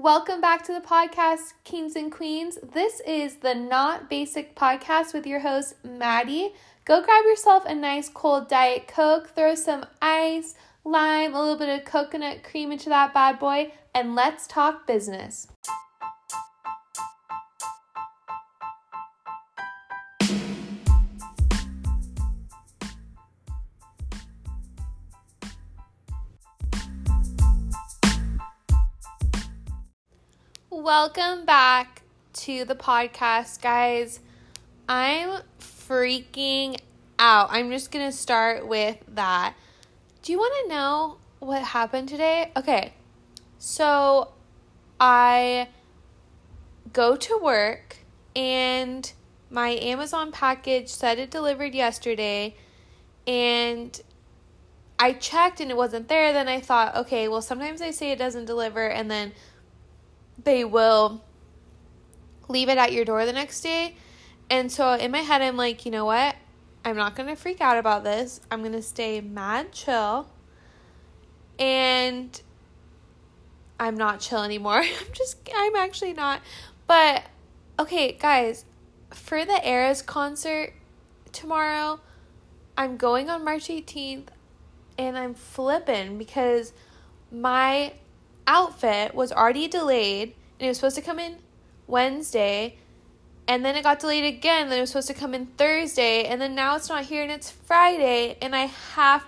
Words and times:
Welcome 0.00 0.40
back 0.40 0.62
to 0.66 0.72
the 0.72 0.80
podcast, 0.80 1.54
Kings 1.64 1.96
and 1.96 2.12
Queens. 2.12 2.56
This 2.72 3.00
is 3.00 3.38
the 3.38 3.52
Not 3.52 4.08
Basic 4.08 4.54
podcast 4.54 5.12
with 5.12 5.26
your 5.26 5.40
host, 5.40 5.74
Madi. 5.84 6.52
Go 6.84 7.02
grab 7.02 7.24
yourself 7.24 7.64
a 7.66 7.74
nice 7.74 8.08
cold 8.08 8.48
Diet 8.48 8.86
Coke, 8.86 9.30
throw 9.34 9.56
some 9.56 9.84
ice, 10.00 10.54
lime, 10.84 11.34
a 11.34 11.40
little 11.40 11.58
bit 11.58 11.80
of 11.80 11.84
coconut 11.84 12.44
cream 12.44 12.70
into 12.70 12.88
that 12.90 13.12
bad 13.12 13.40
boy, 13.40 13.72
and 13.92 14.14
let's 14.14 14.46
talk 14.46 14.86
business. 14.86 15.48
Welcome 30.88 31.44
back 31.44 32.00
to 32.32 32.64
the 32.64 32.74
podcast, 32.74 33.60
guys. 33.60 34.20
I'm 34.88 35.42
freaking 35.60 36.80
out. 37.18 37.48
I'm 37.50 37.70
just 37.70 37.90
going 37.90 38.06
to 38.06 38.16
start 38.16 38.66
with 38.66 38.96
that. 39.08 39.54
Do 40.22 40.32
you 40.32 40.38
want 40.38 40.54
to 40.62 40.74
know 40.74 41.18
what 41.40 41.62
happened 41.62 42.08
today? 42.08 42.52
Okay. 42.56 42.94
So 43.58 44.32
I 44.98 45.68
go 46.94 47.16
to 47.16 47.36
work 47.36 47.98
and 48.34 49.12
my 49.50 49.68
Amazon 49.68 50.32
package 50.32 50.88
said 50.88 51.18
it 51.18 51.30
delivered 51.30 51.74
yesterday 51.74 52.56
and 53.26 54.00
I 54.98 55.12
checked 55.12 55.60
and 55.60 55.70
it 55.70 55.76
wasn't 55.76 56.08
there. 56.08 56.32
Then 56.32 56.48
I 56.48 56.60
thought, 56.60 56.96
okay, 56.96 57.28
well, 57.28 57.42
sometimes 57.42 57.78
they 57.78 57.92
say 57.92 58.10
it 58.10 58.18
doesn't 58.18 58.46
deliver 58.46 58.88
and 58.88 59.10
then 59.10 59.32
they 60.42 60.64
will 60.64 61.22
leave 62.48 62.68
it 62.68 62.78
at 62.78 62.92
your 62.92 63.04
door 63.04 63.26
the 63.26 63.32
next 63.32 63.60
day. 63.60 63.96
And 64.50 64.72
so 64.72 64.92
in 64.92 65.10
my 65.10 65.18
head, 65.18 65.42
I'm 65.42 65.56
like, 65.56 65.84
you 65.84 65.90
know 65.90 66.04
what? 66.04 66.36
I'm 66.84 66.96
not 66.96 67.16
going 67.16 67.28
to 67.28 67.36
freak 67.36 67.60
out 67.60 67.76
about 67.76 68.04
this. 68.04 68.40
I'm 68.50 68.60
going 68.60 68.72
to 68.72 68.82
stay 68.82 69.20
mad 69.20 69.72
chill. 69.72 70.28
And 71.58 72.40
I'm 73.78 73.96
not 73.96 74.20
chill 74.20 74.42
anymore. 74.42 74.78
I'm 74.82 75.12
just, 75.12 75.36
I'm 75.54 75.76
actually 75.76 76.14
not. 76.14 76.40
But 76.86 77.24
okay, 77.78 78.12
guys, 78.12 78.64
for 79.10 79.44
the 79.44 79.68
Eras 79.68 80.02
concert 80.02 80.72
tomorrow, 81.32 82.00
I'm 82.76 82.96
going 82.96 83.28
on 83.28 83.44
March 83.44 83.68
18th 83.68 84.28
and 84.96 85.16
I'm 85.16 85.34
flipping 85.34 86.18
because 86.18 86.72
my 87.30 87.92
outfit 88.48 89.14
was 89.14 89.30
already 89.30 89.68
delayed 89.68 90.34
and 90.58 90.66
it 90.66 90.68
was 90.68 90.78
supposed 90.78 90.96
to 90.96 91.02
come 91.02 91.18
in 91.18 91.36
Wednesday 91.86 92.76
and 93.46 93.64
then 93.64 93.76
it 93.76 93.82
got 93.82 94.00
delayed 94.00 94.24
again 94.24 94.68
then 94.68 94.78
it 94.78 94.80
was 94.80 94.90
supposed 94.90 95.08
to 95.08 95.14
come 95.14 95.34
in 95.34 95.46
Thursday 95.46 96.24
and 96.24 96.40
then 96.40 96.54
now 96.54 96.74
it's 96.74 96.88
not 96.88 97.04
here 97.04 97.22
and 97.22 97.30
it's 97.30 97.50
Friday 97.50 98.36
and 98.40 98.56
I 98.56 98.64
have 98.94 99.24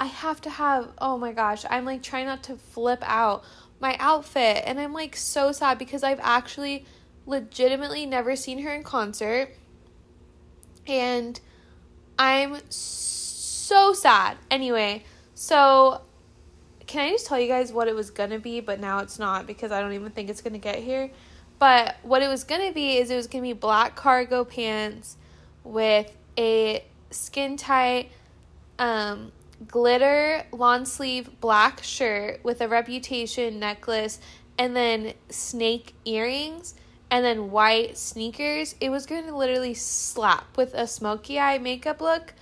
I 0.00 0.06
have 0.06 0.40
to 0.42 0.50
have 0.50 0.88
oh 0.98 1.18
my 1.18 1.32
gosh 1.32 1.64
I'm 1.68 1.84
like 1.84 2.02
trying 2.02 2.26
not 2.26 2.42
to 2.44 2.56
flip 2.56 3.02
out 3.02 3.44
my 3.80 3.96
outfit 4.00 4.62
and 4.66 4.80
I'm 4.80 4.94
like 4.94 5.14
so 5.14 5.52
sad 5.52 5.78
because 5.78 6.02
I've 6.02 6.20
actually 6.22 6.86
legitimately 7.26 8.06
never 8.06 8.34
seen 8.34 8.60
her 8.60 8.74
in 8.74 8.82
concert 8.82 9.50
and 10.86 11.38
I'm 12.18 12.58
so 12.70 13.92
sad. 13.92 14.38
Anyway 14.50 15.04
so 15.34 16.00
can 16.94 17.08
I 17.08 17.10
just 17.10 17.26
tell 17.26 17.40
you 17.40 17.48
guys 17.48 17.72
what 17.72 17.88
it 17.88 17.94
was 17.96 18.12
gonna 18.12 18.38
be, 18.38 18.60
but 18.60 18.78
now 18.78 19.00
it's 19.00 19.18
not 19.18 19.48
because 19.48 19.72
I 19.72 19.80
don't 19.80 19.94
even 19.94 20.12
think 20.12 20.30
it's 20.30 20.40
gonna 20.40 20.58
get 20.58 20.76
here. 20.76 21.10
But 21.58 21.96
what 22.04 22.22
it 22.22 22.28
was 22.28 22.44
gonna 22.44 22.70
be 22.70 22.98
is 22.98 23.10
it 23.10 23.16
was 23.16 23.26
gonna 23.26 23.42
be 23.42 23.52
black 23.52 23.96
cargo 23.96 24.44
pants 24.44 25.16
with 25.64 26.16
a 26.38 26.84
skin 27.10 27.56
tight 27.56 28.10
um, 28.78 29.32
glitter 29.66 30.46
long 30.52 30.84
sleeve 30.84 31.40
black 31.40 31.82
shirt 31.82 32.38
with 32.44 32.60
a 32.60 32.68
reputation 32.68 33.58
necklace 33.58 34.20
and 34.56 34.76
then 34.76 35.14
snake 35.30 35.94
earrings 36.04 36.76
and 37.10 37.24
then 37.24 37.50
white 37.50 37.98
sneakers. 37.98 38.76
It 38.80 38.90
was 38.90 39.04
going 39.04 39.26
to 39.26 39.36
literally 39.36 39.74
slap 39.74 40.56
with 40.56 40.74
a 40.74 40.86
smoky 40.86 41.40
eye 41.40 41.58
makeup 41.58 42.00
look. 42.00 42.34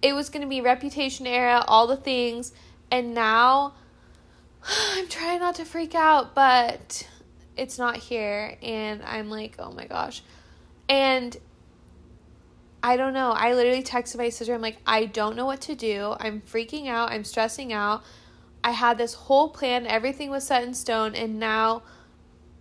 It 0.00 0.14
was 0.14 0.30
going 0.30 0.42
to 0.42 0.48
be 0.48 0.62
reputation 0.62 1.26
era, 1.26 1.62
all 1.68 1.86
the 1.86 1.96
things 1.96 2.52
and 2.90 3.14
now 3.14 3.74
I'm 4.92 5.08
trying 5.08 5.40
not 5.40 5.56
to 5.56 5.64
freak 5.64 5.94
out, 5.94 6.34
but 6.34 7.08
it's 7.56 7.78
not 7.78 7.96
here. 7.96 8.56
And 8.62 9.02
I'm 9.02 9.30
like, 9.30 9.56
oh 9.58 9.72
my 9.72 9.86
gosh. 9.86 10.22
And 10.88 11.36
I 12.82 12.96
don't 12.96 13.12
know. 13.12 13.32
I 13.32 13.52
literally 13.54 13.82
texted 13.82 14.16
my 14.16 14.30
sister. 14.30 14.54
I'm 14.54 14.62
like, 14.62 14.78
I 14.86 15.04
don't 15.04 15.36
know 15.36 15.46
what 15.46 15.60
to 15.62 15.74
do. 15.74 16.16
I'm 16.18 16.40
freaking 16.40 16.88
out. 16.88 17.10
I'm 17.10 17.24
stressing 17.24 17.72
out. 17.72 18.02
I 18.64 18.70
had 18.70 18.98
this 18.98 19.14
whole 19.14 19.50
plan. 19.50 19.86
Everything 19.86 20.30
was 20.30 20.44
set 20.46 20.64
in 20.64 20.74
stone. 20.74 21.14
And 21.14 21.38
now 21.38 21.82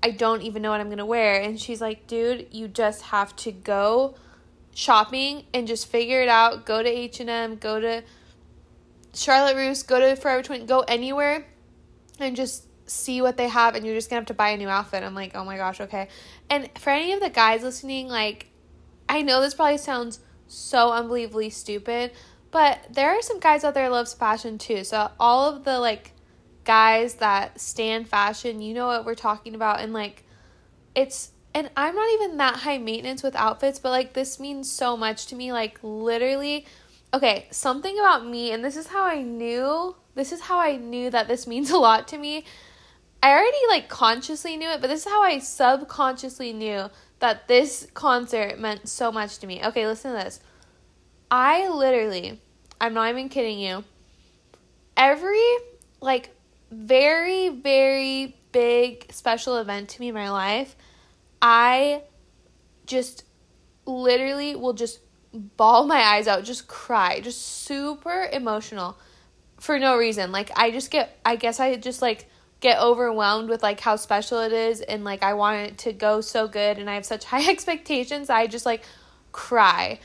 I 0.03 0.11
don't 0.11 0.41
even 0.41 0.61
know 0.61 0.71
what 0.71 0.81
I'm 0.81 0.87
going 0.87 0.97
to 0.97 1.05
wear. 1.05 1.41
And 1.41 1.59
she's 1.59 1.79
like, 1.81 2.07
dude, 2.07 2.47
you 2.51 2.67
just 2.67 3.03
have 3.03 3.35
to 3.37 3.51
go 3.51 4.15
shopping 4.75 5.45
and 5.53 5.67
just 5.67 5.87
figure 5.87 6.21
it 6.21 6.29
out. 6.29 6.65
Go 6.65 6.83
to 6.83 6.89
H&M, 6.89 7.55
go 7.55 7.79
to 7.79 8.03
Charlotte 9.13 9.55
Russe, 9.55 9.83
go 9.83 9.99
to 9.99 10.15
Forever 10.15 10.43
20, 10.43 10.65
go 10.65 10.81
anywhere 10.81 11.45
and 12.19 12.35
just 12.35 12.65
see 12.89 13.21
what 13.21 13.37
they 13.37 13.47
have 13.47 13.75
and 13.75 13.85
you're 13.85 13.95
just 13.95 14.09
gonna 14.09 14.19
have 14.19 14.27
to 14.27 14.33
buy 14.33 14.49
a 14.49 14.57
new 14.57 14.69
outfit. 14.69 15.03
I'm 15.03 15.15
like, 15.15 15.35
oh 15.35 15.43
my 15.43 15.57
gosh, 15.57 15.79
okay. 15.81 16.09
And 16.49 16.69
for 16.77 16.89
any 16.89 17.13
of 17.13 17.19
the 17.19 17.29
guys 17.29 17.63
listening, 17.63 18.07
like, 18.07 18.47
I 19.07 19.21
know 19.21 19.41
this 19.41 19.53
probably 19.53 19.77
sounds 19.77 20.19
so 20.47 20.91
unbelievably 20.91 21.51
stupid, 21.51 22.11
but 22.51 22.87
there 22.91 23.09
are 23.09 23.21
some 23.21 23.39
guys 23.39 23.63
out 23.63 23.73
there 23.73 23.89
loves 23.89 24.13
fashion 24.13 24.57
too. 24.57 24.83
So 24.83 25.11
all 25.19 25.53
of 25.53 25.63
the 25.63 25.79
like 25.79 26.13
guys 26.63 27.15
that 27.15 27.59
stand 27.59 28.07
fashion, 28.07 28.61
you 28.61 28.73
know 28.73 28.87
what 28.87 29.05
we're 29.05 29.15
talking 29.15 29.55
about, 29.55 29.79
and 29.79 29.93
like 29.93 30.23
it's 30.95 31.31
and 31.53 31.69
I'm 31.75 31.95
not 31.95 32.11
even 32.13 32.37
that 32.37 32.57
high 32.57 32.77
maintenance 32.77 33.23
with 33.23 33.35
outfits, 33.35 33.79
but 33.79 33.89
like 33.89 34.13
this 34.13 34.39
means 34.39 34.71
so 34.71 34.95
much 34.95 35.27
to 35.27 35.35
me. 35.35 35.51
Like 35.51 35.79
literally 35.81 36.65
okay, 37.13 37.47
something 37.51 37.97
about 37.99 38.25
me, 38.25 38.51
and 38.51 38.63
this 38.63 38.77
is 38.77 38.87
how 38.87 39.03
I 39.03 39.21
knew, 39.21 39.95
this 40.15 40.31
is 40.31 40.41
how 40.41 40.59
I 40.59 40.75
knew 40.75 41.09
that 41.09 41.27
this 41.27 41.47
means 41.47 41.71
a 41.71 41.77
lot 41.77 42.07
to 42.09 42.17
me. 42.17 42.45
I 43.21 43.31
already 43.31 43.57
like 43.67 43.89
consciously 43.89 44.55
knew 44.55 44.69
it, 44.69 44.81
but 44.81 44.87
this 44.87 45.05
is 45.05 45.11
how 45.11 45.21
I 45.21 45.39
subconsciously 45.39 46.53
knew 46.53 46.89
that 47.19 47.47
this 47.49 47.87
concert 47.93 48.59
meant 48.59 48.87
so 48.87 49.11
much 49.11 49.39
to 49.39 49.47
me. 49.47 49.61
Okay, 49.63 49.85
listen 49.85 50.11
to 50.11 50.23
this. 50.23 50.39
I 51.29 51.67
literally, 51.67 52.39
I'm 52.79 52.93
not 52.93 53.09
even 53.09 53.27
kidding 53.27 53.59
you, 53.59 53.83
every 54.95 55.43
like 56.01 56.29
very, 56.71 57.49
very 57.49 58.35
big 58.51 59.11
special 59.11 59.57
event 59.57 59.89
to 59.89 60.01
me 60.01 60.09
in 60.09 60.15
my 60.15 60.29
life, 60.29 60.75
I 61.41 62.03
just 62.85 63.23
literally 63.85 64.55
will 64.55 64.73
just 64.73 64.99
bawl 65.33 65.85
my 65.85 65.99
eyes 65.99 66.27
out, 66.27 66.43
just 66.43 66.67
cry, 66.67 67.19
just 67.19 67.41
super 67.41 68.27
emotional 68.31 68.97
for 69.59 69.77
no 69.79 69.97
reason. 69.97 70.31
Like 70.31 70.51
I 70.55 70.71
just 70.71 70.91
get 70.91 71.17
I 71.25 71.35
guess 71.35 71.59
I 71.59 71.75
just 71.75 72.01
like 72.01 72.27
get 72.59 72.79
overwhelmed 72.79 73.49
with 73.49 73.63
like 73.63 73.79
how 73.79 73.95
special 73.95 74.39
it 74.41 74.51
is 74.51 74.81
and 74.81 75.03
like 75.03 75.23
I 75.23 75.33
want 75.33 75.57
it 75.57 75.77
to 75.79 75.93
go 75.93 76.19
so 76.21 76.47
good 76.47 76.77
and 76.77 76.89
I 76.89 76.95
have 76.95 77.05
such 77.05 77.25
high 77.25 77.49
expectations. 77.49 78.29
I 78.29 78.47
just 78.47 78.65
like 78.65 78.83
cry. 79.31 79.99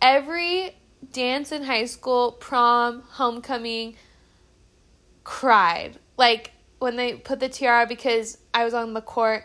Every 0.00 0.76
dance 1.12 1.52
in 1.52 1.62
high 1.62 1.86
school, 1.86 2.32
prom, 2.32 3.02
homecoming, 3.02 3.96
cried. 5.24 5.98
Like 6.16 6.52
when 6.78 6.96
they 6.96 7.14
put 7.14 7.40
the 7.40 7.48
tiara 7.48 7.86
because 7.86 8.38
I 8.52 8.64
was 8.64 8.74
on 8.74 8.94
the 8.94 9.00
court, 9.00 9.44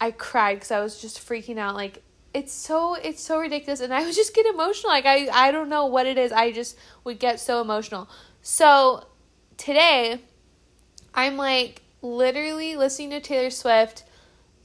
I 0.00 0.10
cried 0.10 0.54
because 0.54 0.70
I 0.70 0.80
was 0.80 1.00
just 1.00 1.18
freaking 1.18 1.58
out. 1.58 1.74
Like 1.74 2.02
it's 2.32 2.52
so 2.52 2.94
it's 2.94 3.22
so 3.22 3.38
ridiculous 3.38 3.80
and 3.80 3.92
i 3.92 4.04
would 4.04 4.14
just 4.22 4.34
get 4.34 4.46
emotional 4.46 4.90
like 4.90 5.06
i 5.06 5.28
i 5.32 5.50
don't 5.50 5.68
know 5.68 5.86
what 5.86 6.06
it 6.06 6.18
is 6.18 6.32
i 6.32 6.52
just 6.52 6.76
would 7.04 7.18
get 7.18 7.40
so 7.40 7.60
emotional. 7.60 8.08
So 8.42 9.04
today 9.56 10.20
i'm 11.14 11.36
like 11.36 11.82
literally 12.02 12.76
listening 12.76 13.10
to 13.10 13.20
taylor 13.20 13.50
swift 13.50 14.04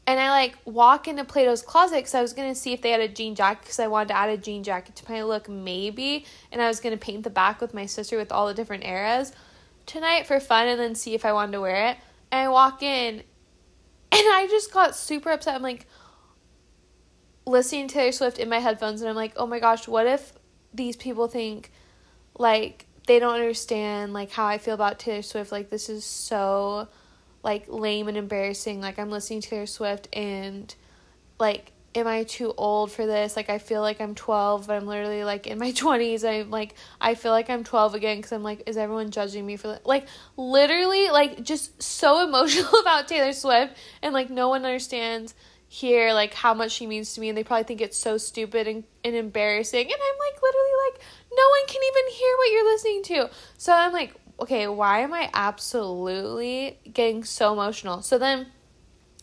and 0.08 0.20
i 0.20 0.30
like 0.30 0.58
walk 0.64 1.08
into 1.08 1.26
plato's 1.26 1.62
closet 1.62 1.98
because 1.98 2.16
i 2.16 2.22
was 2.22 2.34
to 2.48 2.56
see 2.56 2.72
if 2.72 2.82
they 2.82 2.92
had 2.92 3.02
a 3.02 3.08
jean 3.08 3.36
jacket 3.36 3.62
because 3.62 3.80
i 3.80 3.88
wanted 3.88 4.10
to 4.10 4.16
add 4.16 4.30
a 4.30 4.38
jean 4.38 4.64
jacket 4.64 4.96
to 4.96 5.12
my 5.12 5.22
look 5.24 5.50
maybe 5.50 6.26
and 6.52 6.62
i 6.62 6.68
was 6.68 6.80
to 6.80 6.96
paint 6.98 7.24
the 7.24 7.30
back 7.30 7.60
with 7.60 7.74
my 7.74 7.86
sister 7.86 8.18
with 8.18 8.32
all 8.32 8.48
the 8.48 8.54
different 8.54 8.86
eras 8.86 9.34
tonight 9.86 10.26
for 10.26 10.40
fun 10.40 10.68
and 10.68 10.80
then 10.80 10.96
see 10.96 11.14
if 11.14 11.26
i 11.26 11.34
wanted 11.34 11.52
to 11.52 11.60
wear 11.60 11.90
it 11.90 11.98
and 12.32 12.42
i 12.42 12.48
walk 12.48 12.82
in 12.82 13.16
and 14.12 14.24
i 14.32 14.48
just 14.50 14.72
got 14.72 14.96
super 14.96 15.32
upset 15.32 15.56
i'm 15.56 15.62
like 15.62 15.88
listening 17.46 17.88
to 17.88 17.94
Taylor 17.94 18.12
Swift 18.12 18.40
in 18.40 18.50
my 18.50 18.60
headphones 18.60 19.02
and 19.02 19.10
I'm 19.10 19.16
like, 19.16 19.34
"Oh 19.38 19.48
my 19.48 19.60
gosh, 19.60 19.88
what 19.88 20.08
if 20.08 20.34
these 20.74 20.96
people 20.96 21.28
think 21.28 21.72
like 22.38 22.86
they 23.08 23.20
don't 23.20 23.36
understand 23.36 24.14
like 24.14 24.32
how 24.32 24.46
I 24.46 24.58
feel 24.58 24.74
about 24.74 25.00
Taylor 25.00 25.22
Swift 25.22 25.52
like 25.52 25.70
this 25.70 25.90
is 25.90 26.04
so 26.04 26.88
like 27.44 27.66
lame 27.68 28.08
and 28.08 28.18
embarrassing. 28.18 28.82
Like 28.82 28.98
I'm 29.00 29.12
listening 29.12 29.42
to 29.42 29.50
Taylor 29.50 29.68
Swift 29.68 30.08
and 30.14 30.74
like 31.40 31.72
am 31.94 32.08
I 32.08 32.24
too 32.24 32.54
old 32.58 32.92
for 32.92 33.06
this? 33.06 33.38
Like 33.38 33.50
I 33.50 33.58
feel 33.58 33.80
like 33.80 34.02
I'm 34.02 34.16
12, 34.16 34.68
but 34.68 34.76
I'm 34.76 34.86
literally 34.86 35.24
like 35.24 35.48
in 35.48 35.60
my 35.60 35.72
20s. 35.72 36.28
I'm 36.28 36.50
like 36.50 36.74
I 37.00 37.16
feel 37.16 37.32
like 37.32 37.50
I'm 37.50 37.64
12 37.64 37.96
again 37.96 38.22
cuz 38.22 38.32
I'm 38.32 38.44
like 38.44 38.64
is 38.66 38.78
everyone 38.78 39.12
judging 39.12 39.46
me 39.46 39.58
for 39.58 39.80
like 39.86 40.08
literally 40.36 41.10
like 41.10 41.44
just 41.44 41.82
so 41.82 42.24
emotional 42.28 42.80
about 42.82 43.08
Taylor 43.08 43.34
Swift 43.34 43.78
and 44.02 44.14
like 44.14 44.30
no 44.30 44.50
one 44.50 44.66
understands 44.66 45.36
here 45.76 46.14
like 46.14 46.34
how 46.34 46.54
much 46.54 46.72
she 46.72 46.88
means 46.88 47.14
to 47.14 47.20
me 47.20 47.28
and 47.28 47.38
they 47.38 47.44
probably 47.44 47.66
think 47.66 47.82
it's 47.82 47.98
so 47.98 48.18
stupid 48.18 48.66
and, 48.66 48.86
and 49.04 49.14
embarrassing 49.14 49.86
and 49.86 49.94
I'm 49.94 50.20
like 50.20 50.42
literally 50.42 50.90
like 50.90 51.02
no 51.34 51.44
one 51.50 51.68
can 51.68 51.82
even 51.84 52.14
hear 52.14 52.38
what 52.38 52.52
you're 52.52 52.72
listening 52.72 53.04
to. 53.04 53.30
So 53.58 53.74
I'm 53.74 53.92
like 53.92 54.16
okay, 54.40 54.68
why 54.68 55.00
am 55.00 55.14
I 55.14 55.30
absolutely 55.34 56.80
getting 56.92 57.26
so 57.26 57.52
emotional? 57.52 58.02
So 58.02 58.18
then 58.18 58.48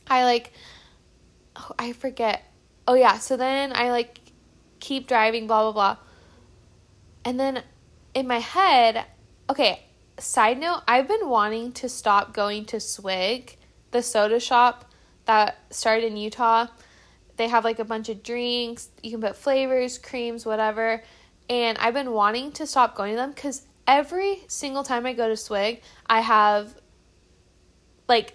I 0.07 0.25
like 0.25 0.53
oh, 1.57 1.73
I 1.79 1.95
forget 1.95 2.43
oh 2.87 2.95
yeah, 2.95 3.17
so 3.17 3.39
then 3.39 3.73
I 3.75 3.91
like 3.91 4.21
keep 4.79 5.09
driving, 5.09 5.47
blah 5.47 5.63
blah 5.63 5.73
blah. 5.73 5.97
And 7.25 7.41
then 7.41 7.63
in 8.13 8.27
my 8.27 8.41
head, 8.41 9.07
okay, 9.49 9.85
side 10.19 10.61
note, 10.61 10.83
I've 10.87 11.09
been 11.09 11.31
wanting 11.31 11.73
to 11.73 11.89
stop 11.89 12.35
going 12.35 12.67
to 12.67 12.79
Swig, 12.79 13.57
the 13.91 14.03
soda 14.03 14.39
shop 14.39 14.92
that 15.25 15.59
started 15.71 16.05
in 16.05 16.17
Utah. 16.17 16.67
They 17.37 17.49
have 17.49 17.65
like 17.65 17.79
a 17.79 17.85
bunch 17.85 18.09
of 18.09 18.23
drinks, 18.23 18.91
you 19.03 19.11
can 19.13 19.21
put 19.21 19.37
flavors, 19.37 19.99
creams, 19.99 20.45
whatever. 20.45 21.03
And 21.49 21.79
I've 21.79 21.95
been 21.95 22.13
wanting 22.13 22.53
to 22.53 22.67
stop 22.67 22.95
going 22.95 23.13
to 23.13 23.17
them 23.17 23.33
because 23.33 23.67
every 23.87 24.43
single 24.49 24.85
time 24.85 25.07
I 25.07 25.13
go 25.13 25.29
to 25.29 25.37
Swig, 25.37 25.81
I 26.07 26.21
have 26.21 26.75
like 28.09 28.35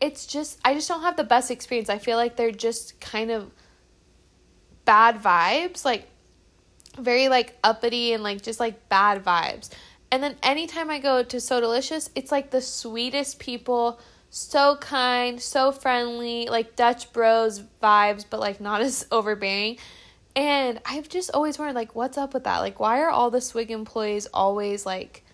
it's 0.00 0.26
just 0.26 0.58
I 0.64 0.74
just 0.74 0.88
don't 0.88 1.02
have 1.02 1.16
the 1.16 1.24
best 1.24 1.50
experience. 1.50 1.88
I 1.88 1.98
feel 1.98 2.16
like 2.16 2.36
they're 2.36 2.52
just 2.52 3.00
kind 3.00 3.30
of 3.30 3.50
bad 4.84 5.22
vibes, 5.22 5.84
like 5.84 6.08
very 6.98 7.28
like 7.28 7.56
uppity 7.62 8.12
and 8.12 8.22
like 8.22 8.42
just 8.42 8.60
like 8.60 8.88
bad 8.88 9.24
vibes. 9.24 9.70
And 10.10 10.22
then 10.22 10.36
anytime 10.42 10.88
I 10.88 11.00
go 11.00 11.22
to 11.22 11.40
So 11.40 11.60
Delicious, 11.60 12.10
it's 12.14 12.32
like 12.32 12.50
the 12.50 12.62
sweetest 12.62 13.38
people, 13.38 14.00
so 14.30 14.76
kind, 14.76 15.40
so 15.40 15.72
friendly, 15.72 16.46
like 16.46 16.76
Dutch 16.76 17.12
bros 17.12 17.62
vibes, 17.82 18.24
but 18.28 18.40
like 18.40 18.60
not 18.60 18.80
as 18.82 19.06
overbearing. 19.10 19.78
And 20.36 20.80
I've 20.84 21.08
just 21.08 21.30
always 21.34 21.58
wondered, 21.58 21.74
like, 21.74 21.96
what's 21.96 22.16
up 22.16 22.32
with 22.32 22.44
that? 22.44 22.58
Like, 22.58 22.78
why 22.78 23.00
are 23.00 23.10
all 23.10 23.30
the 23.30 23.40
Swig 23.40 23.70
employees 23.70 24.28
always 24.32 24.86
like 24.86 25.24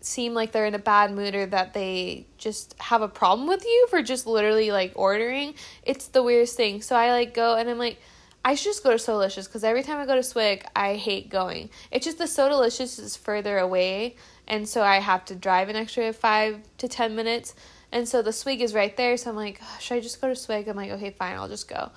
seem 0.00 0.34
like 0.34 0.50
they're 0.50 0.66
in 0.66 0.74
a 0.74 0.80
bad 0.80 1.12
mood 1.12 1.36
or 1.36 1.46
that 1.46 1.74
they 1.74 2.26
just 2.38 2.74
have 2.80 3.02
a 3.02 3.08
problem 3.08 3.46
with 3.46 3.64
you 3.64 3.86
for 3.88 4.02
just 4.02 4.26
literally 4.26 4.72
like 4.72 4.92
ordering? 4.96 5.54
It's 5.84 6.08
the 6.08 6.22
weirdest 6.22 6.56
thing. 6.56 6.82
So 6.82 6.96
I 6.96 7.12
like 7.12 7.34
go 7.34 7.54
and 7.54 7.70
I'm 7.70 7.78
like, 7.78 7.98
I 8.44 8.56
should 8.56 8.70
just 8.70 8.82
go 8.82 8.90
to 8.90 8.98
So 8.98 9.12
Delicious 9.12 9.46
because 9.46 9.62
every 9.62 9.84
time 9.84 9.98
I 9.98 10.06
go 10.06 10.16
to 10.16 10.22
Swig, 10.22 10.64
I 10.74 10.96
hate 10.96 11.30
going. 11.30 11.70
It's 11.92 12.04
just 12.04 12.18
the 12.18 12.26
So 12.26 12.48
Delicious 12.48 12.98
is 12.98 13.16
further 13.16 13.58
away, 13.58 14.16
and 14.48 14.68
so 14.68 14.82
I 14.82 14.96
have 14.96 15.24
to 15.26 15.36
drive 15.36 15.68
an 15.68 15.76
extra 15.76 16.12
five 16.12 16.58
to 16.78 16.88
ten 16.88 17.14
minutes. 17.14 17.54
And 17.92 18.08
so 18.08 18.22
the 18.22 18.32
Swig 18.32 18.62
is 18.62 18.74
right 18.74 18.96
there, 18.96 19.16
so 19.16 19.30
I'm 19.30 19.36
like, 19.36 19.60
should 19.78 19.96
I 19.96 20.00
just 20.00 20.20
go 20.20 20.28
to 20.28 20.34
Swig? 20.34 20.66
I'm 20.66 20.76
like, 20.76 20.90
okay, 20.92 21.10
fine, 21.10 21.36
I'll 21.36 21.48
just 21.48 21.68
go. 21.68 21.92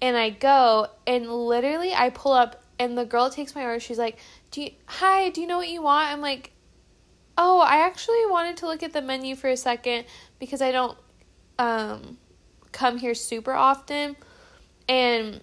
And 0.00 0.16
I 0.16 0.30
go, 0.30 0.86
and 1.06 1.28
literally, 1.28 1.92
I 1.92 2.10
pull 2.10 2.32
up, 2.32 2.62
and 2.78 2.96
the 2.96 3.04
girl 3.04 3.28
takes 3.28 3.54
my 3.54 3.64
order. 3.64 3.80
She's 3.80 3.98
like, 3.98 4.18
"Do 4.50 4.62
you, 4.62 4.70
hi? 4.86 5.28
Do 5.28 5.42
you 5.42 5.46
know 5.46 5.58
what 5.58 5.68
you 5.68 5.82
want?" 5.82 6.10
I'm 6.10 6.22
like, 6.22 6.52
"Oh, 7.36 7.58
I 7.60 7.84
actually 7.84 8.24
wanted 8.30 8.56
to 8.58 8.66
look 8.66 8.82
at 8.82 8.94
the 8.94 9.02
menu 9.02 9.36
for 9.36 9.50
a 9.50 9.56
second 9.58 10.06
because 10.38 10.62
I 10.62 10.72
don't 10.72 10.96
um 11.58 12.16
come 12.72 12.96
here 12.96 13.14
super 13.14 13.52
often." 13.52 14.16
And 14.88 15.42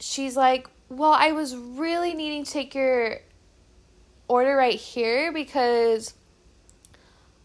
she's 0.00 0.36
like, 0.36 0.68
Well, 0.88 1.12
I 1.12 1.32
was 1.32 1.56
really 1.56 2.14
needing 2.14 2.44
to 2.44 2.50
take 2.50 2.74
your 2.74 3.18
order 4.28 4.56
right 4.56 4.74
here 4.74 5.32
because 5.32 6.14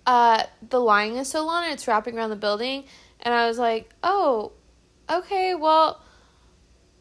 uh, 0.07 0.44
the 0.69 0.80
line 0.80 1.12
is 1.18 1.30
so 1.30 1.45
long 1.45 1.65
and 1.65 1.74
it's 1.74 1.88
wrapping 1.88 2.18
around 2.18 2.31
the 2.31 2.38
building. 2.38 2.86
And 3.19 3.33
I 3.33 3.48
was 3.48 3.59
like, 3.59 3.94
Oh, 4.01 4.54
okay, 5.09 5.54
well, 5.54 6.01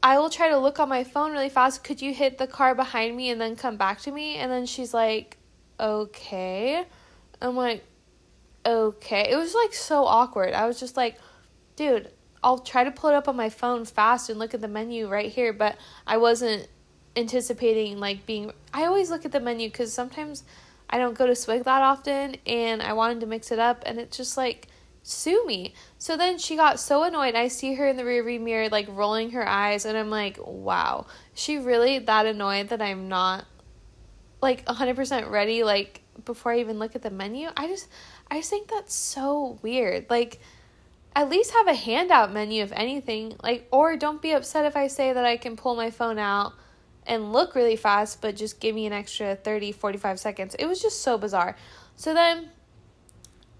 I 0.02 0.18
will 0.18 0.28
try 0.28 0.48
to 0.48 0.58
look 0.58 0.80
on 0.80 0.88
my 0.88 1.04
phone 1.04 1.32
really 1.32 1.48
fast. 1.48 1.84
Could 1.84 2.02
you 2.02 2.12
hit 2.12 2.36
the 2.36 2.48
car 2.48 2.74
behind 2.74 3.16
me 3.16 3.30
and 3.30 3.40
then 3.40 3.54
come 3.54 3.76
back 3.76 4.00
to 4.02 4.10
me? 4.10 4.34
And 4.34 4.50
then 4.50 4.66
she's 4.66 4.92
like, 4.92 5.38
Okay. 5.78 6.84
I'm 7.40 7.56
like, 7.56 7.84
Okay. 8.66 9.30
It 9.30 9.36
was 9.36 9.54
like 9.54 9.72
so 9.72 10.04
awkward. 10.04 10.52
I 10.52 10.66
was 10.66 10.80
just 10.80 10.96
like, 10.96 11.16
Dude, 11.76 12.10
I'll 12.42 12.58
try 12.58 12.82
to 12.82 12.90
pull 12.90 13.10
it 13.10 13.16
up 13.16 13.28
on 13.28 13.36
my 13.36 13.50
phone 13.50 13.84
fast 13.84 14.30
and 14.30 14.38
look 14.38 14.52
at 14.52 14.60
the 14.60 14.68
menu 14.68 15.08
right 15.08 15.30
here, 15.30 15.52
but 15.52 15.76
I 16.06 16.16
wasn't 16.16 16.66
anticipating 17.16 17.98
like 17.98 18.26
being 18.26 18.52
I 18.74 18.84
always 18.84 19.08
look 19.08 19.24
at 19.24 19.32
the 19.32 19.40
menu 19.40 19.70
cuz 19.70 19.90
sometimes 19.90 20.44
I 20.88 20.98
don't 20.98 21.16
go 21.16 21.26
to 21.26 21.34
Swig 21.34 21.64
that 21.64 21.82
often 21.82 22.36
and 22.46 22.82
I 22.82 22.92
wanted 22.92 23.20
to 23.20 23.26
mix 23.26 23.50
it 23.50 23.58
up 23.58 23.82
and 23.86 23.98
it's 23.98 24.16
just 24.16 24.36
like 24.36 24.68
sue 25.02 25.44
me. 25.46 25.74
So 25.98 26.16
then 26.16 26.38
she 26.38 26.56
got 26.56 26.80
so 26.80 27.04
annoyed. 27.04 27.34
I 27.34 27.48
see 27.48 27.74
her 27.74 27.86
in 27.86 27.96
the 27.96 28.02
rearview 28.02 28.40
mirror 28.40 28.68
like 28.68 28.86
rolling 28.88 29.30
her 29.30 29.46
eyes 29.46 29.84
and 29.84 29.96
I'm 29.96 30.10
like, 30.10 30.38
"Wow. 30.44 31.06
She 31.34 31.58
really 31.58 31.98
that 32.00 32.26
annoyed 32.26 32.68
that 32.68 32.82
I'm 32.82 33.08
not 33.08 33.46
like 34.40 34.64
100% 34.66 35.30
ready 35.30 35.64
like 35.64 36.02
before 36.24 36.52
I 36.52 36.60
even 36.60 36.78
look 36.78 36.94
at 36.94 37.02
the 37.02 37.10
menu?" 37.10 37.50
I 37.56 37.66
just 37.66 37.88
I 38.30 38.38
just 38.38 38.50
think 38.50 38.68
that's 38.68 38.94
so 38.94 39.58
weird. 39.62 40.06
Like 40.10 40.40
at 41.16 41.30
least 41.30 41.52
have 41.52 41.66
a 41.66 41.74
handout 41.74 42.30
menu 42.30 42.62
if 42.62 42.70
anything 42.72 43.34
like 43.42 43.66
or 43.72 43.96
don't 43.96 44.20
be 44.20 44.32
upset 44.32 44.66
if 44.66 44.76
i 44.76 44.86
say 44.86 45.14
that 45.14 45.24
i 45.24 45.38
can 45.38 45.56
pull 45.56 45.74
my 45.74 45.90
phone 45.90 46.18
out 46.18 46.52
and 47.06 47.32
look 47.32 47.54
really 47.54 47.76
fast 47.76 48.20
but 48.20 48.36
just 48.36 48.60
give 48.60 48.74
me 48.74 48.86
an 48.86 48.92
extra 48.92 49.36
30 49.36 49.72
45 49.72 50.20
seconds 50.20 50.54
it 50.58 50.66
was 50.66 50.80
just 50.80 51.02
so 51.02 51.18
bizarre 51.18 51.56
so 51.96 52.14
then 52.14 52.48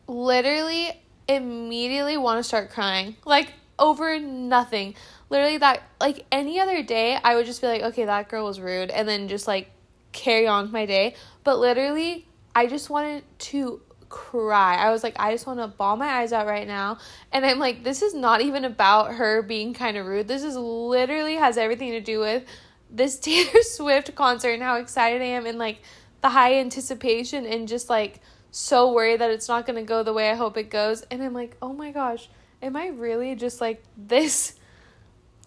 literally 0.06 0.90
immediately 1.28 2.16
want 2.16 2.38
to 2.38 2.42
start 2.42 2.70
crying 2.70 3.16
like 3.24 3.52
over 3.78 4.18
nothing 4.18 4.94
literally 5.28 5.58
that 5.58 5.82
like 6.00 6.24
any 6.30 6.60
other 6.60 6.82
day 6.82 7.18
i 7.22 7.34
would 7.34 7.46
just 7.46 7.60
be 7.60 7.66
like 7.66 7.82
okay 7.82 8.04
that 8.04 8.28
girl 8.28 8.44
was 8.44 8.60
rude 8.60 8.90
and 8.90 9.08
then 9.08 9.28
just 9.28 9.46
like 9.46 9.70
carry 10.12 10.46
on 10.46 10.70
my 10.70 10.86
day 10.86 11.14
but 11.44 11.58
literally 11.58 12.26
i 12.54 12.66
just 12.66 12.88
wanted 12.88 13.22
to 13.38 13.80
cry. 14.08 14.76
I 14.76 14.90
was 14.90 15.02
like, 15.02 15.16
I 15.18 15.32
just 15.32 15.46
want 15.46 15.60
to 15.60 15.66
bawl 15.66 15.96
my 15.96 16.06
eyes 16.06 16.32
out 16.32 16.46
right 16.46 16.66
now. 16.66 16.98
And 17.32 17.44
I'm 17.44 17.58
like, 17.58 17.82
this 17.82 18.02
is 18.02 18.14
not 18.14 18.40
even 18.40 18.64
about 18.64 19.14
her 19.14 19.42
being 19.42 19.74
kind 19.74 19.96
of 19.96 20.06
rude. 20.06 20.28
This 20.28 20.42
is 20.42 20.56
literally 20.56 21.34
has 21.34 21.58
everything 21.58 21.92
to 21.92 22.00
do 22.00 22.20
with 22.20 22.44
this 22.90 23.18
Taylor 23.20 23.62
Swift 23.62 24.14
concert 24.14 24.50
and 24.50 24.62
how 24.62 24.76
excited 24.76 25.22
I 25.22 25.26
am 25.26 25.46
and 25.46 25.58
like 25.58 25.78
the 26.22 26.30
high 26.30 26.54
anticipation 26.54 27.46
and 27.46 27.68
just 27.68 27.90
like 27.90 28.20
so 28.50 28.92
worried 28.92 29.20
that 29.20 29.30
it's 29.30 29.48
not 29.48 29.66
going 29.66 29.76
to 29.76 29.86
go 29.86 30.02
the 30.02 30.12
way 30.12 30.30
I 30.30 30.34
hope 30.34 30.56
it 30.56 30.70
goes. 30.70 31.02
And 31.10 31.22
I'm 31.22 31.34
like, 31.34 31.56
oh 31.60 31.72
my 31.72 31.92
gosh, 31.92 32.28
am 32.62 32.76
I 32.76 32.88
really 32.88 33.34
just 33.34 33.60
like 33.60 33.82
this? 33.96 34.54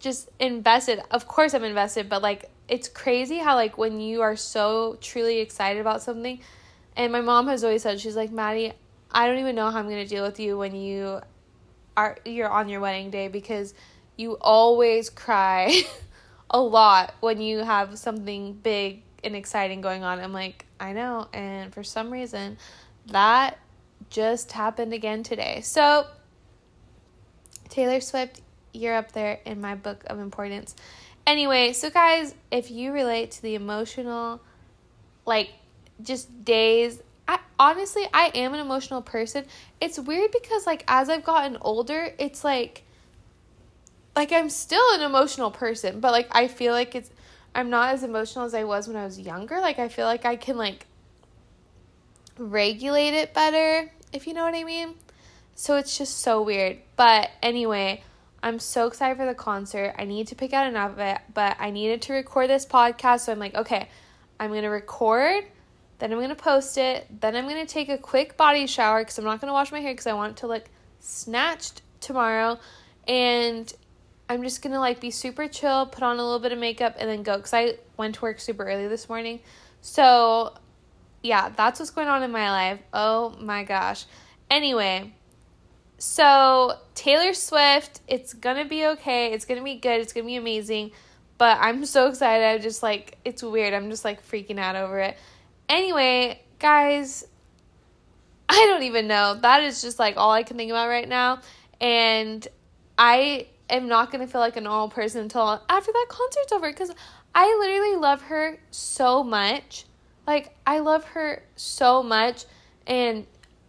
Just 0.00 0.30
invested. 0.38 1.02
Of 1.10 1.28
course, 1.28 1.52
I'm 1.52 1.62
invested, 1.62 2.08
but 2.08 2.22
like, 2.22 2.48
it's 2.68 2.88
crazy 2.88 3.36
how, 3.36 3.54
like, 3.54 3.76
when 3.76 4.00
you 4.00 4.22
are 4.22 4.34
so 4.34 4.96
truly 5.02 5.40
excited 5.40 5.78
about 5.78 6.00
something, 6.00 6.40
and 6.96 7.12
my 7.12 7.20
mom 7.20 7.48
has 7.48 7.62
always 7.64 7.82
said, 7.82 8.00
she's 8.00 8.16
like, 8.16 8.32
Madi, 8.32 8.72
I 9.10 9.26
don't 9.26 9.38
even 9.38 9.54
know 9.54 9.70
how 9.70 9.80
I'm 9.80 9.88
to 9.90 10.06
deal 10.06 10.24
with 10.24 10.40
you 10.40 10.56
when 10.56 10.74
you 10.74 11.20
are 11.96 12.16
you're 12.24 12.48
on 12.48 12.68
your 12.68 12.80
wedding 12.80 13.10
day 13.10 13.28
because 13.28 13.74
you 14.16 14.38
always 14.40 15.10
cry 15.10 15.82
a 16.50 16.60
lot 16.60 17.14
when 17.20 17.40
you 17.40 17.58
have 17.58 17.98
something 17.98 18.52
big 18.54 19.02
and 19.22 19.36
exciting 19.36 19.80
going 19.80 20.02
on. 20.02 20.18
I'm 20.18 20.32
like, 20.32 20.66
I 20.78 20.92
know, 20.92 21.28
and 21.32 21.72
for 21.72 21.82
some 21.82 22.12
reason 22.12 22.58
that 23.06 23.58
just 24.08 24.52
happened 24.52 24.92
again 24.92 25.22
today. 25.22 25.60
So 25.62 26.06
Taylor 27.68 28.00
Swift, 28.00 28.40
you're 28.72 28.96
up 28.96 29.12
there 29.12 29.40
in 29.44 29.60
my 29.60 29.74
book 29.74 30.04
of 30.06 30.18
importance. 30.18 30.74
Anyway, 31.26 31.72
so 31.72 31.90
guys, 31.90 32.34
if 32.50 32.70
you 32.70 32.92
relate 32.92 33.30
to 33.32 33.42
the 33.42 33.54
emotional 33.54 34.40
like 35.26 35.50
just 36.02 36.44
days 36.44 37.02
I 37.28 37.38
honestly 37.58 38.06
I 38.12 38.32
am 38.34 38.54
an 38.54 38.60
emotional 38.60 39.02
person. 39.02 39.44
It's 39.80 39.98
weird 39.98 40.32
because 40.32 40.66
like 40.66 40.84
as 40.88 41.08
I've 41.08 41.24
gotten 41.24 41.58
older, 41.60 42.12
it's 42.18 42.42
like 42.42 42.82
like 44.20 44.32
I'm 44.32 44.50
still 44.50 44.82
an 44.92 45.00
emotional 45.00 45.50
person, 45.50 46.00
but 46.00 46.12
like 46.12 46.28
I 46.30 46.46
feel 46.46 46.74
like 46.74 46.94
it's 46.94 47.10
I'm 47.54 47.70
not 47.70 47.94
as 47.94 48.04
emotional 48.04 48.44
as 48.44 48.52
I 48.52 48.64
was 48.64 48.86
when 48.86 48.98
I 48.98 49.04
was 49.04 49.18
younger. 49.18 49.60
Like 49.60 49.78
I 49.78 49.88
feel 49.88 50.04
like 50.04 50.26
I 50.26 50.36
can 50.36 50.58
like 50.58 50.86
regulate 52.36 53.14
it 53.14 53.32
better, 53.32 53.90
if 54.12 54.26
you 54.26 54.34
know 54.34 54.44
what 54.44 54.54
I 54.54 54.64
mean. 54.64 54.94
So 55.54 55.76
it's 55.76 55.96
just 55.96 56.18
so 56.18 56.42
weird. 56.42 56.76
But 56.96 57.30
anyway, 57.42 58.02
I'm 58.42 58.58
so 58.58 58.86
excited 58.88 59.16
for 59.16 59.24
the 59.24 59.34
concert. 59.34 59.94
I 59.98 60.04
need 60.04 60.26
to 60.28 60.34
pick 60.34 60.52
out 60.52 60.66
an 60.66 60.76
outfit, 60.76 61.22
but 61.32 61.56
I 61.58 61.70
needed 61.70 62.02
to 62.02 62.12
record 62.12 62.50
this 62.50 62.66
podcast, 62.66 63.20
so 63.20 63.32
I'm 63.32 63.38
like, 63.38 63.54
okay, 63.54 63.88
I'm 64.38 64.50
going 64.50 64.62
to 64.62 64.68
record 64.68 65.44
then 66.00 66.12
I'm 66.12 66.18
going 66.18 66.30
to 66.30 66.34
post 66.34 66.78
it. 66.78 67.06
Then 67.20 67.36
I'm 67.36 67.46
going 67.46 67.64
to 67.64 67.70
take 67.70 67.90
a 67.90 67.98
quick 67.98 68.38
body 68.38 68.66
shower 68.66 69.02
because 69.02 69.18
I'm 69.18 69.24
not 69.26 69.40
going 69.40 69.50
to 69.50 69.52
wash 69.52 69.70
my 69.70 69.80
hair 69.80 69.92
because 69.92 70.06
I 70.06 70.14
want 70.14 70.32
it 70.32 70.36
to 70.38 70.46
look 70.46 70.64
snatched 70.98 71.82
tomorrow 72.00 72.58
and 73.06 73.70
I'm 74.30 74.44
just 74.44 74.62
gonna 74.62 74.78
like 74.78 75.00
be 75.00 75.10
super 75.10 75.48
chill, 75.48 75.86
put 75.86 76.04
on 76.04 76.20
a 76.20 76.22
little 76.22 76.38
bit 76.38 76.52
of 76.52 76.58
makeup, 76.60 76.94
and 77.00 77.10
then 77.10 77.24
go 77.24 77.36
because 77.36 77.52
I 77.52 77.74
went 77.96 78.14
to 78.14 78.20
work 78.20 78.38
super 78.38 78.62
early 78.64 78.86
this 78.86 79.08
morning. 79.08 79.40
So, 79.80 80.54
yeah, 81.20 81.48
that's 81.48 81.80
what's 81.80 81.90
going 81.90 82.06
on 82.06 82.22
in 82.22 82.30
my 82.30 82.48
life. 82.48 82.78
Oh 82.92 83.36
my 83.40 83.64
gosh. 83.64 84.04
Anyway, 84.48 85.12
so 85.98 86.78
Taylor 86.94 87.34
Swift, 87.34 88.02
it's 88.06 88.32
gonna 88.32 88.64
be 88.64 88.86
okay. 88.86 89.32
It's 89.32 89.44
gonna 89.44 89.64
be 89.64 89.74
good. 89.74 90.00
It's 90.00 90.12
gonna 90.12 90.26
be 90.26 90.36
amazing. 90.36 90.92
But 91.36 91.58
I'm 91.60 91.84
so 91.96 92.06
excited. 92.06 92.44
I'm 92.44 92.62
just 92.62 92.84
like, 92.84 93.18
it's 93.24 93.42
weird. 93.42 93.74
I'm 93.74 93.90
just 93.90 94.04
like 94.04 94.24
freaking 94.24 94.60
out 94.60 94.76
over 94.76 95.00
it. 95.00 95.18
Anyway, 95.68 96.40
guys, 96.60 97.26
I 98.48 98.54
don't 98.70 98.84
even 98.84 99.08
know. 99.08 99.40
That 99.42 99.64
is 99.64 99.82
just 99.82 99.98
like 99.98 100.16
all 100.16 100.30
I 100.30 100.44
can 100.44 100.56
think 100.56 100.70
about 100.70 100.86
right 100.86 101.08
now. 101.08 101.40
And 101.80 102.46
I 102.96 103.48
am 103.70 103.88
not 103.88 104.10
going 104.10 104.24
to 104.24 104.30
feel 104.30 104.40
like 104.40 104.56
a 104.56 104.60
normal 104.60 104.88
person 104.88 105.22
until 105.22 105.62
after 105.68 105.92
that 105.92 106.06
concert's 106.08 106.52
over 106.52 106.70
because 106.70 106.92
I 107.34 107.56
literally 107.60 107.96
love 107.96 108.22
her 108.22 108.58
so 108.70 109.22
much. 109.22 109.84
Like, 110.26 110.54
I 110.66 110.80
love 110.80 111.04
her 111.06 111.42
so 111.56 112.02
much. 112.02 112.44
And 112.86 113.26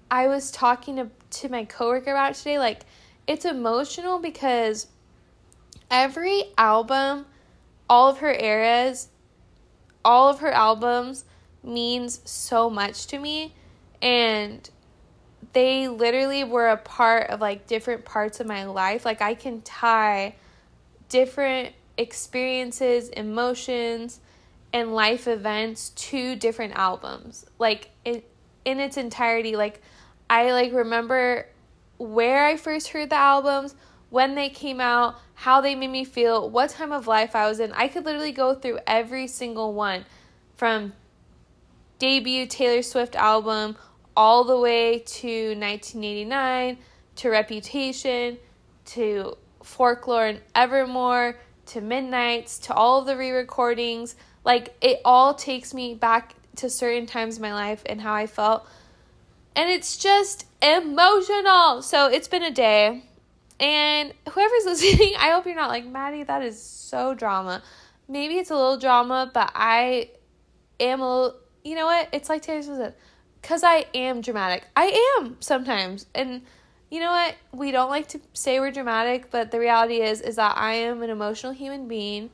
I 0.09 0.27
was 0.27 0.51
talking 0.51 0.97
to, 0.97 1.09
to 1.41 1.49
my 1.49 1.65
coworker 1.65 2.11
about 2.11 2.35
today. 2.35 2.59
Like, 2.59 2.81
it's 3.27 3.45
emotional 3.45 4.19
because 4.19 4.87
every 5.89 6.43
album, 6.57 7.25
all 7.89 8.09
of 8.09 8.19
her 8.19 8.33
eras, 8.33 9.09
all 10.03 10.29
of 10.29 10.39
her 10.39 10.51
albums 10.51 11.25
means 11.63 12.21
so 12.25 12.69
much 12.69 13.07
to 13.07 13.19
me. 13.19 13.53
And 14.01 14.69
they 15.53 15.87
literally 15.87 16.43
were 16.43 16.69
a 16.69 16.77
part 16.77 17.29
of 17.29 17.41
like 17.41 17.67
different 17.67 18.05
parts 18.05 18.39
of 18.39 18.47
my 18.47 18.65
life. 18.65 19.05
Like 19.05 19.21
I 19.21 19.33
can 19.33 19.61
tie 19.61 20.35
different 21.09 21.73
experiences, 21.97 23.09
emotions, 23.09 24.19
and 24.73 24.93
life 24.93 25.27
events 25.27 25.89
to 25.89 26.35
different 26.35 26.73
albums. 26.75 27.45
Like 27.59 27.89
in 28.05 28.21
in 28.65 28.79
its 28.79 28.97
entirety. 28.97 29.55
Like 29.55 29.81
I 30.29 30.51
like 30.51 30.73
remember 30.73 31.47
where 31.97 32.45
I 32.45 32.57
first 32.57 32.89
heard 32.89 33.09
the 33.09 33.15
albums, 33.15 33.75
when 34.09 34.35
they 34.35 34.49
came 34.49 34.81
out, 34.81 35.15
how 35.35 35.61
they 35.61 35.75
made 35.75 35.89
me 35.89 36.03
feel, 36.03 36.49
what 36.49 36.69
time 36.69 36.91
of 36.91 37.07
life 37.07 37.35
I 37.35 37.47
was 37.47 37.59
in. 37.59 37.71
I 37.73 37.87
could 37.87 38.05
literally 38.05 38.31
go 38.31 38.55
through 38.55 38.79
every 38.87 39.27
single 39.27 39.73
one 39.73 40.05
from 40.55 40.93
debut 41.99 42.47
Taylor 42.47 42.81
Swift 42.81 43.15
album 43.15 43.77
all 44.15 44.43
the 44.43 44.57
way 44.57 44.99
to 44.99 45.55
1989 45.55 46.77
to 47.17 47.29
Reputation 47.29 48.37
to 48.85 49.37
Folklore 49.63 50.27
and 50.27 50.41
Evermore 50.55 51.39
to 51.67 51.81
Midnights 51.81 52.59
to 52.59 52.73
all 52.73 52.99
of 53.01 53.05
the 53.05 53.15
re 53.15 53.31
recordings. 53.31 54.15
Like, 54.43 54.75
it 54.81 55.01
all 55.05 55.33
takes 55.33 55.73
me 55.73 55.93
back 55.93 56.35
to 56.57 56.69
certain 56.69 57.05
times 57.05 57.37
in 57.37 57.41
my 57.41 57.53
life 57.53 57.83
and 57.85 58.01
how 58.01 58.13
I 58.13 58.27
felt. 58.27 58.67
And 59.55 59.69
it's 59.69 59.97
just 59.97 60.45
emotional. 60.61 61.81
So, 61.81 62.07
it's 62.07 62.27
been 62.27 62.43
a 62.43 62.51
day. 62.51 63.03
And 63.59 64.13
whoever's 64.29 64.65
listening, 64.65 65.13
I 65.19 65.31
hope 65.31 65.45
you're 65.45 65.55
not 65.55 65.69
like, 65.69 65.85
Madi, 65.85 66.23
that 66.23 66.41
is 66.41 66.61
so 66.61 67.13
drama. 67.13 67.61
Maybe 68.07 68.37
it's 68.37 68.49
a 68.49 68.55
little 68.55 68.77
drama, 68.77 69.29
but 69.33 69.51
I 69.55 70.09
am 70.79 70.99
a 70.99 71.21
little, 71.21 71.39
you 71.63 71.75
know 71.75 71.85
what? 71.85 72.09
It's 72.11 72.27
like 72.27 72.41
Taylor 72.41 72.63
Swift 72.63 72.97
because 73.41 73.63
I 73.63 73.85
am 73.93 74.21
dramatic. 74.21 74.65
I 74.75 75.17
am 75.19 75.37
sometimes. 75.39 76.05
And 76.13 76.41
you 76.89 76.99
know 76.99 77.11
what? 77.11 77.35
We 77.51 77.71
don't 77.71 77.89
like 77.89 78.09
to 78.09 78.21
say 78.33 78.59
we're 78.59 78.71
dramatic, 78.71 79.31
but 79.31 79.51
the 79.51 79.59
reality 79.59 80.01
is 80.01 80.21
is 80.21 80.35
that 80.35 80.57
I 80.57 80.73
am 80.73 81.01
an 81.01 81.09
emotional 81.09 81.53
human 81.53 81.87
being 81.87 82.29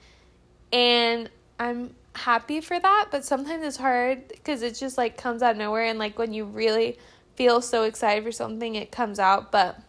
and 0.73 1.29
I'm 1.59 1.95
happy 2.13 2.61
for 2.61 2.79
that, 2.79 3.07
but 3.11 3.23
sometimes 3.23 3.63
it's 3.65 3.77
hard 3.77 4.27
because 4.27 4.61
it 4.63 4.75
just 4.75 4.97
like 4.97 5.17
comes 5.17 5.41
out 5.41 5.55
nowhere 5.55 5.85
and 5.85 5.99
like 5.99 6.17
when 6.17 6.33
you 6.33 6.45
really 6.45 6.97
feel 7.35 7.61
so 7.61 7.83
excited 7.83 8.23
for 8.23 8.31
something, 8.31 8.75
it 8.75 8.91
comes 8.91 9.19
out, 9.19 9.51
but 9.51 9.79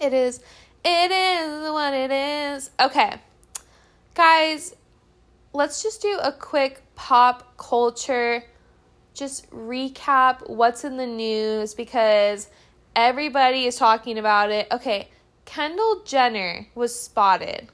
it 0.00 0.12
is 0.12 0.40
it 0.84 1.10
is 1.10 1.70
what 1.70 1.94
it 1.94 2.10
is. 2.10 2.70
Okay. 2.78 3.14
Guys, 4.14 4.76
let's 5.52 5.82
just 5.82 6.02
do 6.02 6.18
a 6.22 6.30
quick 6.30 6.82
pop 6.94 7.56
culture 7.56 8.44
just 9.14 9.48
recap 9.50 10.48
what's 10.48 10.84
in 10.84 10.96
the 10.96 11.06
news 11.06 11.72
because 11.72 12.50
everybody 12.94 13.64
is 13.64 13.76
talking 13.76 14.18
about 14.18 14.50
it. 14.50 14.66
Okay, 14.70 15.08
Kendall 15.44 16.02
Jenner 16.04 16.66
was 16.74 16.98
spotted 16.98 17.68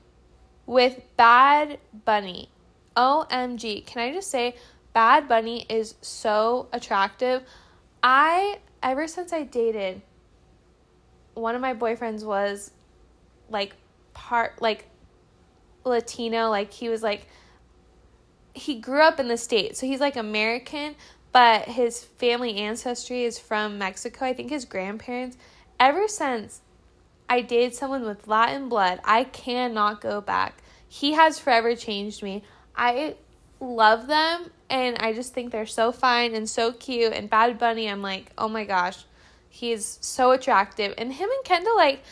with 0.66 1.00
Bad 1.16 1.78
Bunny. 2.04 2.50
OMG. 2.96 3.86
Can 3.86 4.02
I 4.02 4.12
just 4.12 4.30
say, 4.30 4.54
Bad 4.92 5.28
Bunny 5.28 5.64
is 5.68 5.94
so 6.00 6.68
attractive. 6.72 7.42
I, 8.02 8.58
ever 8.82 9.06
since 9.06 9.32
I 9.32 9.44
dated, 9.44 10.02
one 11.34 11.54
of 11.54 11.60
my 11.60 11.74
boyfriends 11.74 12.24
was 12.24 12.72
like 13.48 13.74
part, 14.12 14.60
like 14.60 14.86
Latino, 15.84 16.50
like 16.50 16.72
he 16.72 16.88
was 16.88 17.02
like, 17.02 17.26
he 18.52 18.80
grew 18.80 19.00
up 19.00 19.20
in 19.20 19.28
the 19.28 19.36
States. 19.36 19.78
So 19.78 19.86
he's 19.86 20.00
like 20.00 20.16
American, 20.16 20.96
but 21.32 21.62
his 21.62 22.04
family 22.04 22.56
ancestry 22.56 23.24
is 23.24 23.38
from 23.38 23.78
Mexico. 23.78 24.24
I 24.24 24.32
think 24.32 24.50
his 24.50 24.64
grandparents. 24.64 25.36
Ever 25.78 26.08
since 26.08 26.60
I 27.28 27.40
dated 27.42 27.74
someone 27.74 28.04
with 28.04 28.26
Latin 28.26 28.68
blood, 28.68 29.00
I 29.04 29.24
cannot 29.24 30.00
go 30.00 30.20
back. 30.20 30.62
He 30.88 31.12
has 31.12 31.38
forever 31.38 31.76
changed 31.76 32.22
me. 32.22 32.42
I 32.74 33.16
love 33.60 34.06
them 34.06 34.50
and 34.68 34.96
I 34.98 35.12
just 35.12 35.32
think 35.32 35.52
they're 35.52 35.66
so 35.66 35.92
fine 35.92 36.34
and 36.34 36.48
so 36.48 36.72
cute. 36.72 37.12
And 37.12 37.30
Bad 37.30 37.58
Bunny, 37.58 37.88
I'm 37.88 38.02
like, 38.02 38.32
oh 38.36 38.48
my 38.48 38.64
gosh, 38.64 39.04
he's 39.48 39.98
so 40.00 40.32
attractive. 40.32 40.94
And 40.98 41.12
him 41.12 41.28
and 41.30 41.44
Kendall, 41.44 41.76
like, 41.76 42.02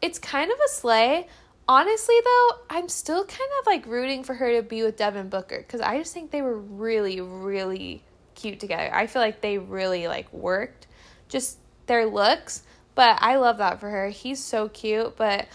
it's 0.00 0.18
kind 0.18 0.50
of 0.50 0.58
a 0.58 0.68
slay. 0.68 1.26
Honestly, 1.66 2.16
though, 2.24 2.50
I'm 2.70 2.88
still 2.88 3.24
kind 3.24 3.50
of 3.60 3.66
like 3.66 3.86
rooting 3.86 4.24
for 4.24 4.34
her 4.34 4.56
to 4.56 4.62
be 4.62 4.82
with 4.82 4.96
Devin 4.96 5.28
Booker 5.28 5.58
because 5.58 5.80
I 5.80 5.98
just 5.98 6.14
think 6.14 6.30
they 6.30 6.42
were 6.42 6.56
really, 6.56 7.20
really 7.20 8.04
cute 8.38 8.60
together. 8.60 8.90
I 8.94 9.06
feel 9.06 9.20
like 9.20 9.40
they 9.40 9.58
really 9.58 10.08
like 10.08 10.32
worked 10.32 10.86
just 11.28 11.58
their 11.86 12.06
looks, 12.06 12.62
but 12.94 13.18
I 13.20 13.36
love 13.36 13.58
that 13.58 13.80
for 13.80 13.90
her. 13.90 14.08
He's 14.08 14.42
so 14.42 14.68
cute, 14.68 15.16
but 15.16 15.46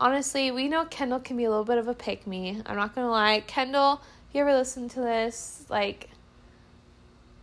honestly, 0.00 0.50
we 0.50 0.68
know 0.68 0.84
Kendall 0.84 1.20
can 1.20 1.36
be 1.36 1.44
a 1.44 1.50
little 1.50 1.64
bit 1.64 1.78
of 1.78 1.88
a 1.88 1.94
pick 1.94 2.26
me. 2.26 2.60
I'm 2.66 2.76
not 2.76 2.94
to 2.94 3.06
lie. 3.06 3.42
Kendall, 3.46 4.02
if 4.28 4.34
you 4.34 4.40
ever 4.40 4.54
listen 4.54 4.88
to 4.90 5.00
this, 5.00 5.64
like 5.68 6.10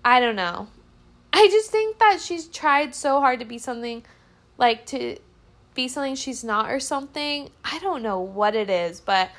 I 0.04 0.20
don't 0.20 0.36
know. 0.36 0.68
I 1.34 1.48
just 1.48 1.72
think 1.72 2.00
that 2.00 2.20
she's 2.20 2.48
tried 2.48 2.94
so 2.94 3.20
hard 3.20 3.40
to 3.40 3.46
be 3.46 3.58
something 3.58 4.04
like 4.58 4.86
to 4.88 5.18
be 5.74 5.88
something 5.88 6.16
she's 6.16 6.44
not 6.44 6.70
or 6.70 6.80
something. 6.80 7.50
I 7.64 7.80
don't 7.80 8.04
know 8.04 8.20
what 8.20 8.56
it 8.56 8.70
is, 8.70 9.00
but 9.00 9.30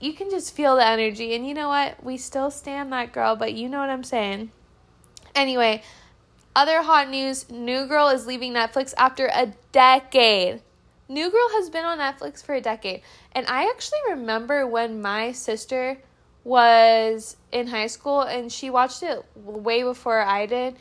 you 0.00 0.12
can 0.12 0.30
just 0.30 0.54
feel 0.54 0.76
the 0.76 0.86
energy. 0.86 1.34
And 1.34 1.46
you 1.46 1.54
know 1.54 1.68
what? 1.68 2.02
We 2.02 2.16
still 2.16 2.50
stand 2.50 2.92
that 2.92 3.12
girl, 3.12 3.36
but 3.36 3.54
you 3.54 3.68
know 3.68 3.78
what 3.78 3.90
I'm 3.90 4.04
saying. 4.04 4.50
Anyway, 5.36 5.82
other 6.56 6.80
hot 6.82 7.10
news 7.10 7.50
New 7.50 7.86
Girl 7.86 8.08
is 8.08 8.26
leaving 8.26 8.54
Netflix 8.54 8.94
after 8.96 9.26
a 9.26 9.52
decade. 9.70 10.62
New 11.08 11.30
Girl 11.30 11.48
has 11.52 11.68
been 11.68 11.84
on 11.84 11.98
Netflix 11.98 12.42
for 12.42 12.54
a 12.54 12.60
decade. 12.60 13.02
And 13.32 13.46
I 13.46 13.68
actually 13.68 13.98
remember 14.08 14.66
when 14.66 15.02
my 15.02 15.32
sister 15.32 15.98
was 16.42 17.36
in 17.52 17.66
high 17.66 17.88
school 17.88 18.22
and 18.22 18.50
she 18.50 18.70
watched 18.70 19.02
it 19.02 19.22
way 19.34 19.82
before 19.82 20.20
I 20.20 20.46
did. 20.46 20.76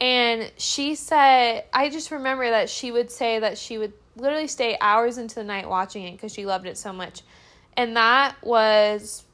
And 0.00 0.50
she 0.56 0.96
said, 0.96 1.64
I 1.72 1.88
just 1.88 2.10
remember 2.10 2.50
that 2.50 2.68
she 2.68 2.90
would 2.90 3.10
say 3.10 3.38
that 3.38 3.58
she 3.58 3.78
would 3.78 3.92
literally 4.16 4.48
stay 4.48 4.76
hours 4.80 5.18
into 5.18 5.36
the 5.36 5.44
night 5.44 5.68
watching 5.68 6.04
it 6.04 6.12
because 6.12 6.32
she 6.34 6.46
loved 6.46 6.66
it 6.66 6.76
so 6.76 6.92
much. 6.92 7.22
And 7.76 7.96
that 7.96 8.34
was 8.42 9.24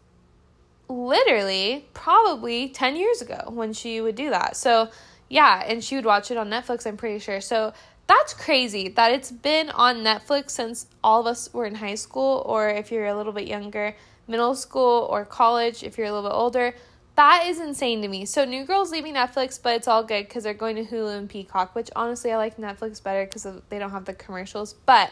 literally 0.89 1.87
probably 1.95 2.69
10 2.69 2.97
years 2.97 3.21
ago 3.21 3.45
when 3.49 3.73
she 3.73 4.01
would 4.01 4.15
do 4.15 4.31
that. 4.31 4.57
So, 4.57 4.91
yeah, 5.29 5.63
and 5.67 5.83
she 5.83 5.97
would 5.97 6.05
watch 6.05 6.31
it 6.31 6.37
on 6.37 6.49
Netflix, 6.49 6.87
I'm 6.87 6.97
pretty 6.97 7.19
sure. 7.19 7.41
So, 7.41 7.73
that's 8.09 8.35
crazy 8.35 8.89
that 8.91 9.11
it's 9.11 9.33
been 9.33 9.69
on 9.71 9.97
Netflix 9.97 10.51
since 10.51 10.87
all 11.03 11.23
of 11.23 11.27
us 11.27 11.53
were 11.53 11.67
in 11.67 11.75
high 11.75 11.97
school, 11.97 12.43
or 12.47 12.69
if 12.69 12.93
you're 12.93 13.07
a 13.07 13.17
little 13.17 13.33
bit 13.33 13.49
younger, 13.49 13.97
middle 14.29 14.55
school 14.55 15.09
or 15.11 15.25
college, 15.25 15.83
if 15.83 15.99
you're 15.99 16.07
a 16.07 16.13
little 16.13 16.29
bit 16.29 16.35
older. 16.35 16.75
That 17.17 17.47
is 17.47 17.59
insane 17.61 18.03
to 18.03 18.09
me. 18.09 18.27
So, 18.27 18.45
New 18.45 18.65
Girl's 18.65 18.93
leaving 18.93 19.15
Netflix, 19.15 19.61
but 19.61 19.75
it's 19.75 19.89
all 19.89 20.05
good 20.05 20.29
because 20.29 20.45
they're 20.45 20.55
going 20.55 20.77
to 20.77 20.85
Hulu 20.85 21.17
and 21.17 21.29
Peacock, 21.29 21.75
which 21.75 21.91
honestly 21.97 22.31
I 22.31 22.37
like 22.37 22.59
Netflix 22.59 23.03
better 23.03 23.25
because 23.25 23.47
they 23.71 23.79
don't 23.79 23.91
have 23.91 24.05
the 24.05 24.15
commercials, 24.15 24.75
but 24.85 25.11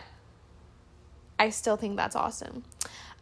I 1.38 1.50
still 1.50 1.76
think 1.76 1.96
that's 1.96 2.14
awesome. 2.14 2.62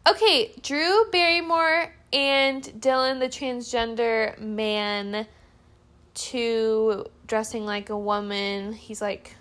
Okay, 0.05 0.51
Drew 0.61 1.05
Barrymore 1.11 1.93
and 2.11 2.61
Dylan, 2.63 3.19
the 3.19 3.29
transgender 3.29 4.37
man, 4.39 5.25
to 6.13 7.05
dressing 7.25 7.65
like 7.65 7.89
a 7.89 7.97
woman. 7.97 8.73
He's 8.73 9.01
like, 9.01 9.35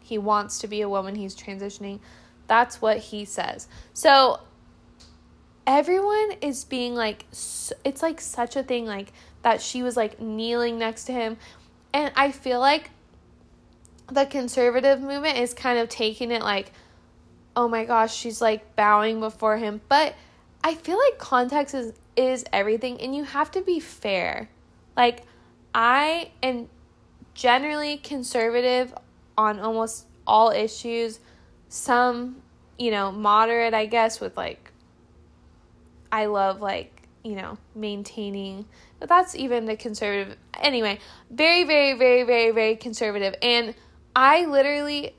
he 0.00 0.18
wants 0.18 0.58
to 0.60 0.68
be 0.68 0.82
a 0.82 0.88
woman, 0.88 1.14
he's 1.14 1.34
transitioning. 1.34 2.00
That's 2.46 2.80
what 2.80 2.98
he 2.98 3.24
says. 3.24 3.68
So 3.94 4.40
everyone 5.68 6.32
is 6.40 6.64
being 6.64 6.94
like 6.94 7.26
it's 7.30 8.02
like 8.02 8.22
such 8.22 8.56
a 8.56 8.62
thing 8.62 8.86
like 8.86 9.12
that 9.42 9.60
she 9.60 9.82
was 9.82 9.98
like 9.98 10.18
kneeling 10.18 10.78
next 10.78 11.04
to 11.04 11.12
him 11.12 11.36
and 11.92 12.10
i 12.16 12.32
feel 12.32 12.58
like 12.58 12.90
the 14.10 14.24
conservative 14.24 14.98
movement 14.98 15.36
is 15.36 15.52
kind 15.52 15.78
of 15.78 15.86
taking 15.90 16.30
it 16.30 16.40
like 16.40 16.72
oh 17.58 17.66
my 17.66 17.84
gosh 17.84 18.14
she's 18.14 18.40
like 18.40 18.76
bowing 18.76 19.18
before 19.20 19.58
him. 19.58 19.80
But 19.88 20.14
i 20.64 20.74
feel 20.74 20.98
like 20.98 21.18
context 21.18 21.74
is 21.74 21.92
is 22.16 22.44
everything 22.52 23.00
and 23.00 23.14
you 23.14 23.24
have 23.24 23.50
to 23.50 23.60
be 23.60 23.80
fair. 23.80 24.48
Like 24.96 25.24
i 25.74 26.30
am 26.42 26.68
generally 27.34 27.96
conservative 27.98 28.94
on 29.36 29.58
almost 29.58 30.06
all 30.26 30.50
issues. 30.50 31.18
Some 31.68 32.42
you 32.78 32.92
know 32.92 33.10
moderate 33.10 33.74
i 33.74 33.86
guess 33.86 34.20
with 34.20 34.36
like 34.36 34.72
I 36.10 36.26
love 36.26 36.60
like, 36.60 37.02
you 37.22 37.34
know, 37.34 37.58
maintaining. 37.74 38.64
But 38.98 39.08
that's 39.08 39.34
even 39.34 39.66
the 39.66 39.76
conservative 39.76 40.36
anyway, 40.54 40.98
very, 41.30 41.64
very, 41.64 41.94
very, 41.94 42.22
very, 42.22 42.50
very 42.50 42.76
conservative. 42.76 43.34
And 43.42 43.74
I 44.16 44.46
literally 44.46 45.14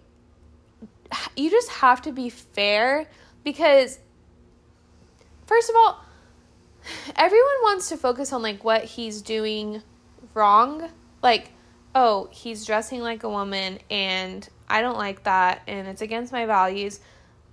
you 1.36 1.50
just 1.50 1.70
have 1.70 2.02
to 2.04 2.12
be 2.12 2.30
fair 2.30 3.08
because 3.44 4.00
first 5.46 5.70
of 5.70 5.76
all, 5.76 6.04
everyone 7.16 7.62
wants 7.64 7.90
to 7.90 7.98
focus 7.98 8.34
on 8.34 8.42
like 8.42 8.64
what 8.64 8.84
he's 8.84 9.22
doing 9.22 9.82
wrong. 10.34 10.90
Like, 11.22 11.52
oh, 11.96 12.30
he's 12.32 12.66
dressing 12.66 13.02
like 13.02 13.24
a 13.24 13.30
woman 13.30 13.80
and 13.90 14.48
I 14.68 14.82
don't 14.82 14.98
like 14.98 15.24
that 15.24 15.62
and 15.68 15.88
it's 15.88 16.02
against 16.02 16.32
my 16.32 16.46
values. 16.46 17.00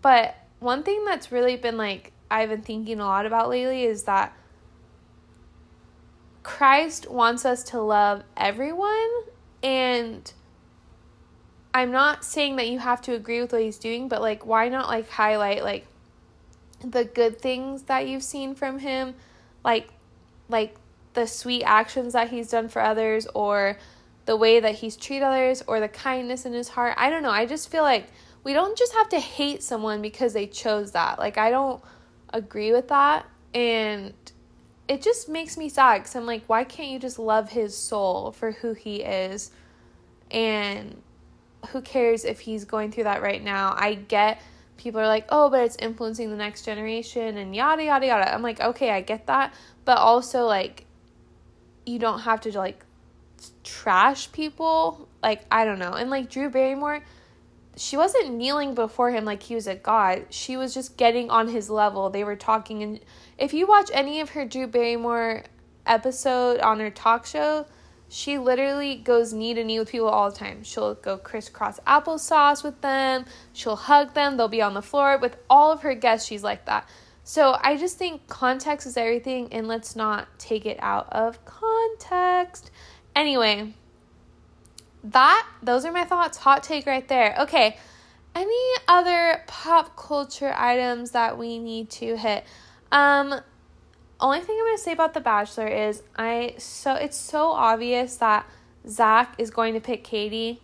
But 0.02 0.36
one 0.58 0.82
thing 0.82 1.04
that's 1.04 1.32
really 1.32 1.56
been 1.56 1.76
like 1.76 2.12
I've 2.30 2.48
been 2.48 2.62
thinking 2.62 3.00
a 3.00 3.04
lot 3.04 3.26
about 3.26 3.48
lately 3.48 3.84
is 3.84 4.04
that 4.04 4.36
Christ 6.42 7.10
wants 7.10 7.44
us 7.44 7.64
to 7.64 7.80
love 7.80 8.22
everyone 8.36 9.10
and 9.62 10.32
I'm 11.76 11.90
not 11.90 12.24
saying 12.24 12.56
that 12.56 12.70
you 12.70 12.78
have 12.78 13.02
to 13.02 13.12
agree 13.12 13.42
with 13.42 13.52
what 13.52 13.60
he's 13.60 13.76
doing, 13.76 14.08
but 14.08 14.22
like 14.22 14.46
why 14.46 14.70
not 14.70 14.88
like 14.88 15.10
highlight 15.10 15.62
like 15.62 15.86
the 16.82 17.04
good 17.04 17.38
things 17.38 17.82
that 17.82 18.08
you've 18.08 18.22
seen 18.22 18.54
from 18.54 18.78
him, 18.78 19.14
like 19.62 19.90
like 20.48 20.74
the 21.12 21.26
sweet 21.26 21.64
actions 21.64 22.14
that 22.14 22.30
he's 22.30 22.48
done 22.48 22.70
for 22.70 22.80
others 22.80 23.26
or 23.34 23.76
the 24.24 24.38
way 24.38 24.58
that 24.58 24.76
he's 24.76 24.96
treated 24.96 25.26
others 25.26 25.62
or 25.66 25.78
the 25.78 25.88
kindness 25.88 26.46
in 26.46 26.54
his 26.54 26.70
heart. 26.70 26.94
I 26.96 27.10
don't 27.10 27.22
know. 27.22 27.30
I 27.30 27.44
just 27.44 27.70
feel 27.70 27.82
like 27.82 28.06
we 28.42 28.54
don't 28.54 28.78
just 28.78 28.94
have 28.94 29.10
to 29.10 29.20
hate 29.20 29.62
someone 29.62 30.00
because 30.00 30.32
they 30.32 30.46
chose 30.46 30.92
that. 30.92 31.18
Like 31.18 31.36
I 31.36 31.50
don't 31.50 31.82
agree 32.32 32.72
with 32.72 32.88
that. 32.88 33.26
And 33.52 34.14
it 34.88 35.02
just 35.02 35.28
makes 35.28 35.58
me 35.58 35.68
sad 35.68 35.98
because 35.98 36.16
I'm 36.16 36.24
like, 36.24 36.44
why 36.46 36.64
can't 36.64 36.88
you 36.88 36.98
just 36.98 37.18
love 37.18 37.50
his 37.50 37.76
soul 37.76 38.32
for 38.32 38.52
who 38.52 38.72
he 38.72 39.02
is? 39.02 39.50
And 40.30 41.02
who 41.68 41.80
cares 41.80 42.24
if 42.24 42.40
he's 42.40 42.64
going 42.64 42.92
through 42.92 43.04
that 43.04 43.22
right 43.22 43.42
now? 43.42 43.74
I 43.76 43.94
get 43.94 44.40
people 44.76 45.00
are 45.00 45.06
like, 45.06 45.26
oh, 45.30 45.50
but 45.50 45.60
it's 45.60 45.76
influencing 45.78 46.30
the 46.30 46.36
next 46.36 46.64
generation 46.64 47.38
and 47.38 47.54
yada, 47.54 47.84
yada, 47.84 48.06
yada. 48.06 48.34
I'm 48.34 48.42
like, 48.42 48.60
okay, 48.60 48.90
I 48.90 49.00
get 49.00 49.26
that. 49.26 49.54
But 49.84 49.98
also, 49.98 50.44
like, 50.44 50.84
you 51.84 51.98
don't 51.98 52.20
have 52.20 52.40
to, 52.42 52.58
like, 52.58 52.84
trash 53.64 54.30
people. 54.32 55.08
Like, 55.22 55.44
I 55.50 55.64
don't 55.64 55.78
know. 55.78 55.92
And, 55.92 56.10
like, 56.10 56.30
Drew 56.30 56.50
Barrymore 56.50 57.02
she 57.76 57.96
wasn't 57.96 58.32
kneeling 58.32 58.74
before 58.74 59.10
him 59.10 59.24
like 59.24 59.42
he 59.42 59.54
was 59.54 59.66
a 59.66 59.74
god. 59.74 60.26
She 60.30 60.56
was 60.56 60.72
just 60.72 60.96
getting 60.96 61.30
on 61.30 61.48
his 61.48 61.68
level. 61.68 62.08
They 62.08 62.24
were 62.24 62.36
talking 62.36 62.82
and 62.82 63.00
if 63.38 63.52
you 63.52 63.66
watch 63.66 63.90
any 63.92 64.20
of 64.20 64.30
her 64.30 64.46
Drew 64.46 64.66
Barrymore 64.66 65.44
episode 65.84 66.58
on 66.60 66.80
her 66.80 66.90
talk 66.90 67.26
show, 67.26 67.66
she 68.08 68.38
literally 68.38 68.96
goes 68.96 69.32
knee 69.32 69.54
to 69.54 69.64
knee 69.64 69.78
with 69.78 69.90
people 69.90 70.08
all 70.08 70.30
the 70.30 70.36
time. 70.36 70.62
She'll 70.62 70.94
go 70.94 71.18
crisscross 71.18 71.80
applesauce 71.80 72.62
with 72.62 72.80
them. 72.80 73.24
She'll 73.52 73.76
hug 73.76 74.14
them. 74.14 74.36
They'll 74.36 74.48
be 74.48 74.62
on 74.62 74.74
the 74.74 74.82
floor 74.82 75.18
with 75.18 75.36
all 75.50 75.72
of 75.72 75.82
her 75.82 75.94
guests. 75.94 76.26
She's 76.28 76.44
like 76.44 76.66
that. 76.66 76.88
So 77.24 77.56
I 77.60 77.76
just 77.76 77.98
think 77.98 78.28
context 78.28 78.86
is 78.86 78.96
everything, 78.96 79.52
and 79.52 79.66
let's 79.66 79.96
not 79.96 80.28
take 80.38 80.64
it 80.64 80.78
out 80.80 81.08
of 81.12 81.44
context. 81.44 82.70
Anyway, 83.16 83.74
that 85.02 85.46
those 85.60 85.84
are 85.84 85.90
my 85.90 86.04
thoughts. 86.04 86.38
Hot 86.38 86.62
take 86.62 86.86
right 86.86 87.06
there. 87.08 87.34
Okay. 87.40 87.76
Any 88.36 88.74
other 88.86 89.42
pop 89.46 89.96
culture 89.96 90.54
items 90.56 91.12
that 91.12 91.38
we 91.38 91.58
need 91.58 91.90
to 91.90 92.16
hit? 92.16 92.44
Um 92.92 93.40
only 94.20 94.40
thing 94.40 94.56
I'm 94.58 94.66
gonna 94.66 94.78
say 94.78 94.92
about 94.92 95.14
The 95.14 95.20
Bachelor 95.20 95.66
is 95.66 96.02
I 96.16 96.54
so 96.58 96.94
it's 96.94 97.16
so 97.16 97.50
obvious 97.50 98.16
that 98.16 98.46
Zach 98.88 99.34
is 99.38 99.50
going 99.50 99.74
to 99.74 99.80
pick 99.80 100.04
Kaity. 100.04 100.58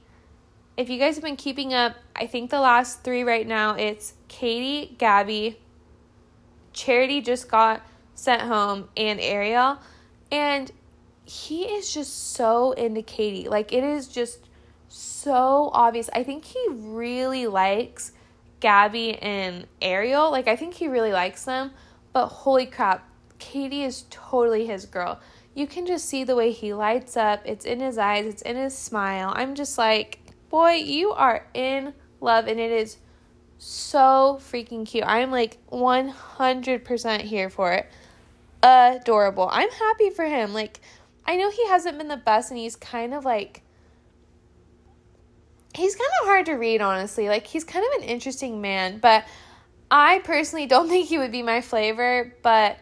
If 0.76 0.88
you 0.88 0.98
guys 0.98 1.16
have 1.16 1.24
been 1.24 1.36
keeping 1.36 1.74
up, 1.74 1.96
I 2.16 2.26
think 2.26 2.50
the 2.50 2.60
last 2.60 3.02
three 3.02 3.24
right 3.24 3.46
now 3.46 3.74
it's 3.74 4.14
Kaity, 4.28 4.96
Gabi, 4.96 5.56
Charity 6.72 7.20
just 7.20 7.50
got 7.50 7.82
sent 8.14 8.42
home, 8.42 8.88
and 8.96 9.20
Ariel. 9.20 9.78
And 10.30 10.70
he 11.24 11.64
is 11.64 11.92
just 11.92 12.32
so 12.34 12.72
into 12.72 13.02
Kaity. 13.02 13.48
Like 13.48 13.72
it 13.72 13.84
is 13.84 14.08
just 14.08 14.48
so 14.88 15.70
obvious. 15.72 16.08
I 16.14 16.22
think 16.22 16.44
he 16.44 16.64
really 16.70 17.46
likes 17.46 18.12
Gabi 18.60 19.18
and 19.20 19.66
Ariel. 19.80 20.30
Like 20.30 20.48
I 20.48 20.56
think 20.56 20.74
he 20.74 20.88
really 20.88 21.12
likes 21.12 21.44
them, 21.44 21.72
but 22.12 22.28
holy 22.28 22.66
crap, 22.66 23.08
Kaity 23.42 23.84
is 23.84 24.04
totally 24.08 24.66
his 24.66 24.86
girl. 24.86 25.20
You 25.54 25.66
can 25.66 25.84
just 25.84 26.06
see 26.06 26.24
the 26.24 26.36
way 26.36 26.52
he 26.52 26.72
lights 26.72 27.16
up. 27.16 27.42
It's 27.44 27.64
in 27.64 27.80
his 27.80 27.98
eyes, 27.98 28.26
it's 28.26 28.42
in 28.42 28.56
his 28.56 28.76
smile. 28.76 29.32
I'm 29.34 29.54
just 29.54 29.76
like, 29.76 30.20
boy, 30.48 30.74
you 30.74 31.10
are 31.10 31.46
in 31.52 31.92
love 32.20 32.46
and 32.46 32.60
it 32.60 32.70
is 32.70 32.98
so 33.58 34.38
freaking 34.40 34.86
cute. 34.86 35.04
I'm 35.06 35.30
like 35.30 35.58
100% 35.70 37.20
here 37.20 37.50
for 37.50 37.72
it. 37.72 37.90
Adorable. 38.62 39.48
I'm 39.50 39.70
happy 39.70 40.10
for 40.10 40.24
him. 40.24 40.54
Like 40.54 40.80
I 41.26 41.36
know 41.36 41.50
he 41.50 41.66
hasn't 41.68 41.98
been 41.98 42.08
the 42.08 42.16
best 42.16 42.50
and 42.50 42.58
he's 42.58 42.76
kind 42.76 43.12
of 43.12 43.24
like 43.24 43.62
he's 45.74 45.96
kind 45.96 46.10
of 46.20 46.26
hard 46.28 46.46
to 46.46 46.54
read 46.54 46.80
honestly. 46.80 47.28
Like 47.28 47.46
he's 47.46 47.64
kind 47.64 47.84
of 47.84 48.02
an 48.02 48.08
interesting 48.08 48.60
man, 48.60 48.98
but 48.98 49.24
I 49.90 50.20
personally 50.20 50.66
don't 50.66 50.88
think 50.90 51.08
he 51.08 51.18
would 51.18 51.32
be 51.32 51.42
my 51.42 51.60
flavor, 51.60 52.34
but 52.42 52.78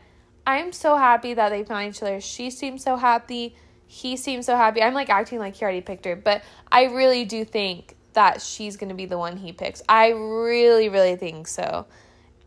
I'm 0.47 0.73
so 0.73 0.97
happy 0.97 1.35
that 1.35 1.51
they 1.51 1.65
found 1.65 1.89
each 1.89 2.03
other. 2.03 2.21
She 2.21 2.51
seems 2.51 2.83
so 2.83 2.97
happy. 2.97 3.57
He 3.87 4.17
seems 4.17 4.47
so 4.47 4.57
happy. 4.57 4.83
I'm 4.83 4.95
like 4.95 5.11
acting 5.11 5.39
like 5.39 5.57
he 5.57 5.63
already 5.63 5.81
picked 5.81 6.05
her, 6.05 6.17
but 6.17 6.43
I 6.71 6.85
really 6.85 7.25
do 7.25 7.45
think 7.45 7.97
that 8.13 8.41
she's 8.41 8.77
going 8.77 8.89
to 8.89 8.95
be 8.95 9.07
the 9.07 9.19
one 9.19 9.37
he 9.37 9.53
picks. 9.53 9.83
I 9.89 10.11
really, 10.11 10.89
really 10.89 11.17
think 11.17 11.47
so. 11.47 11.87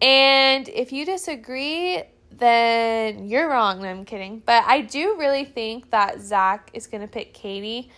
And 0.01 0.67
if 0.69 0.91
you 0.91 1.05
disagree, 1.05 2.03
then 2.31 3.27
you're 3.27 3.49
wrong. 3.49 3.81
No, 3.81 3.87
I'm 3.87 4.05
kidding. 4.05 4.41
But 4.45 4.63
I 4.65 4.81
do 4.81 5.17
really 5.17 5.45
think 5.45 5.89
that 5.91 6.19
Zach 6.19 6.69
is 6.73 6.87
going 6.87 7.01
to 7.01 7.07
pick 7.07 7.33
Kaity. 7.33 7.89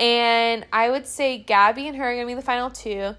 And 0.00 0.66
I 0.72 0.90
would 0.90 1.06
say 1.06 1.44
Gabi 1.46 1.86
and 1.86 1.96
her 1.96 2.04
are 2.04 2.14
going 2.14 2.26
to 2.26 2.30
be 2.30 2.34
the 2.34 2.42
final 2.42 2.70
two. 2.70 3.14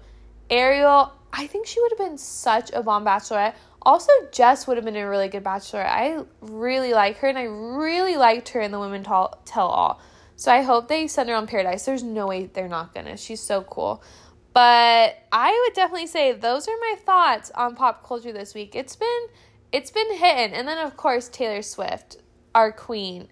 Ariel, 0.50 1.12
I 1.32 1.46
think 1.46 1.66
she 1.66 1.80
would 1.80 1.92
have 1.92 1.98
been 1.98 2.18
such 2.18 2.70
a 2.72 2.82
bomb 2.82 3.04
bachelorette. 3.04 3.54
Also, 3.88 4.12
Jess 4.32 4.66
would 4.66 4.76
have 4.76 4.84
been 4.84 4.96
a 4.96 5.08
really 5.08 5.28
good 5.28 5.42
bachelor. 5.42 5.82
I 5.82 6.22
really 6.42 6.92
like 6.92 7.16
her, 7.20 7.28
and 7.28 7.38
I 7.38 7.44
really 7.44 8.18
liked 8.18 8.50
her 8.50 8.60
in 8.60 8.70
the 8.70 8.78
Women 8.78 9.02
Tell, 9.02 9.40
Tell 9.46 9.66
All. 9.66 9.98
So 10.36 10.52
I 10.52 10.60
hope 10.60 10.88
they 10.88 11.06
send 11.06 11.30
her 11.30 11.34
on 11.34 11.46
Paradise. 11.46 11.86
There's 11.86 12.02
no 12.02 12.26
way 12.26 12.50
they're 12.52 12.68
not 12.68 12.92
gonna. 12.94 13.16
She's 13.16 13.40
so 13.40 13.62
cool. 13.62 14.02
But 14.52 15.16
I 15.32 15.64
would 15.64 15.74
definitely 15.74 16.06
say 16.06 16.32
those 16.32 16.68
are 16.68 16.76
my 16.78 16.96
thoughts 17.06 17.50
on 17.54 17.76
pop 17.76 18.06
culture 18.06 18.30
this 18.30 18.52
week. 18.52 18.76
It's 18.76 18.94
been 18.94 19.26
it's 19.72 19.90
been 19.90 20.12
hitting. 20.16 20.52
And 20.52 20.68
then, 20.68 20.76
of 20.86 20.98
course, 20.98 21.30
Taylor 21.30 21.62
Swift, 21.62 22.18
our 22.54 22.70
queen, 22.70 23.28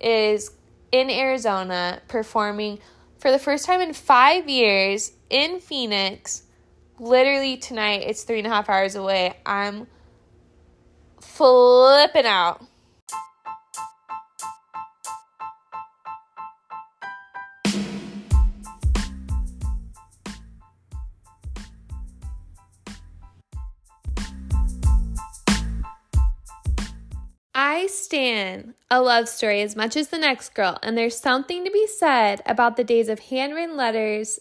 is 0.00 0.52
in 0.90 1.10
Arizona 1.10 2.00
performing 2.08 2.78
for 3.18 3.30
the 3.30 3.38
first 3.38 3.66
time 3.66 3.82
in 3.82 3.92
five 3.92 4.48
years 4.48 5.12
in 5.28 5.60
Phoenix. 5.60 6.44
Literally 6.98 7.58
tonight, 7.58 8.04
it's 8.06 8.22
three 8.22 8.38
and 8.38 8.46
a 8.46 8.50
half 8.50 8.70
hours 8.70 8.94
away. 8.94 9.36
I'm 9.44 9.86
flipping 11.38 12.26
out. 12.26 12.60
I 27.54 27.86
stand 27.86 28.74
a 28.90 29.00
love 29.00 29.28
story 29.28 29.62
as 29.62 29.76
much 29.76 29.96
as 29.96 30.08
the 30.08 30.18
next 30.18 30.54
girl, 30.54 30.78
and 30.82 30.98
there's 30.98 31.16
something 31.16 31.64
to 31.64 31.70
be 31.70 31.86
said 31.86 32.42
about 32.46 32.76
the 32.76 32.82
days 32.82 33.08
of 33.08 33.20
handwritten 33.20 33.76
letters 33.76 34.40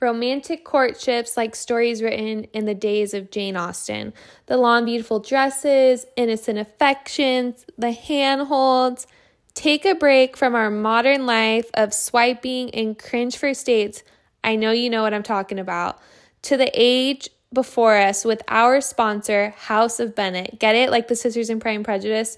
romantic 0.00 0.64
courtships 0.64 1.36
like 1.36 1.54
stories 1.54 2.02
written 2.02 2.44
in 2.52 2.66
the 2.66 2.74
days 2.74 3.14
of 3.14 3.30
Jane 3.30 3.56
Austen. 3.56 4.12
The 4.46 4.56
long, 4.56 4.84
beautiful 4.84 5.20
dresses, 5.20 6.06
innocent 6.16 6.58
affections, 6.58 7.64
the 7.78 7.92
handholds. 7.92 9.06
Take 9.54 9.84
a 9.84 9.94
break 9.94 10.36
from 10.36 10.54
our 10.54 10.70
modern 10.70 11.26
life 11.26 11.70
of 11.74 11.94
swiping 11.94 12.74
and 12.74 12.98
cringe 12.98 13.36
for 13.36 13.54
states. 13.54 14.02
I 14.42 14.56
know 14.56 14.72
you 14.72 14.90
know 14.90 15.02
what 15.02 15.14
I'm 15.14 15.22
talking 15.22 15.58
about. 15.58 15.98
To 16.42 16.56
the 16.56 16.70
age 16.74 17.30
before 17.52 17.96
us 17.96 18.24
with 18.24 18.42
our 18.48 18.80
sponsor, 18.80 19.54
Haus 19.56 20.00
of 20.00 20.14
Bennet. 20.14 20.58
Get 20.58 20.74
it? 20.74 20.90
Like 20.90 21.08
the 21.08 21.16
Sisters 21.16 21.48
in 21.48 21.60
Pride 21.60 21.76
and 21.76 21.84
Prejudice. 21.84 22.36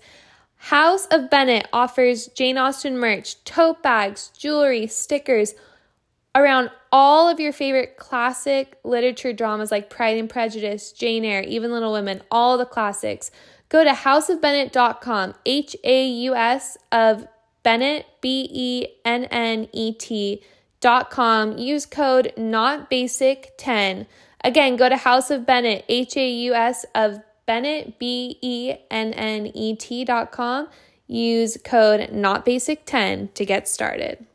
Haus 0.58 1.06
of 1.06 1.30
Bennet 1.30 1.68
offers 1.72 2.28
Jane 2.28 2.58
Austen 2.58 2.98
merch, 2.98 3.42
tote 3.44 3.82
bags, 3.82 4.30
jewelry, 4.36 4.86
stickers 4.86 5.54
around 6.36 6.70
all 6.92 7.28
of 7.28 7.40
your 7.40 7.52
favorite 7.52 7.96
classic 7.96 8.78
literature 8.84 9.32
dramas 9.32 9.70
like 9.70 9.90
Pride 9.90 10.18
and 10.18 10.30
Prejudice, 10.30 10.92
Jane 10.92 11.24
Eyre, 11.24 11.42
even 11.42 11.72
Little 11.72 11.92
Women, 11.92 12.22
all 12.30 12.58
the 12.58 12.66
classics. 12.66 13.30
Go 13.70 13.82
to 13.82 13.90
hausofbennet.com, 13.90 15.34
H 15.44 15.74
A 15.82 16.06
U 16.06 16.34
S 16.34 16.76
of 16.92 17.26
Bennet, 17.62 18.06
B 18.20 18.48
E 18.52 18.86
N 19.04 19.24
N 19.24 19.68
E 19.72 19.92
T.com. 19.92 21.58
Use 21.58 21.86
code 21.86 22.32
NOTBASIC10. 22.36 24.06
Again, 24.44 24.76
go 24.76 24.88
to 24.88 24.96
Haus 24.96 25.30
of 25.30 25.46
Bennet, 25.46 25.84
H 25.88 26.16
A 26.16 26.30
U 26.30 26.54
S 26.54 26.84
of 26.94 27.18
Bennet, 27.46 27.98
B 27.98 28.38
E 28.42 28.74
N 28.90 29.12
N 29.14 29.46
E 29.46 29.74
T.com. 29.74 30.68
Use 31.08 31.56
code 31.64 32.00
NOTBASIC10 32.12 33.34
to 33.34 33.44
get 33.44 33.68
started. 33.68 34.26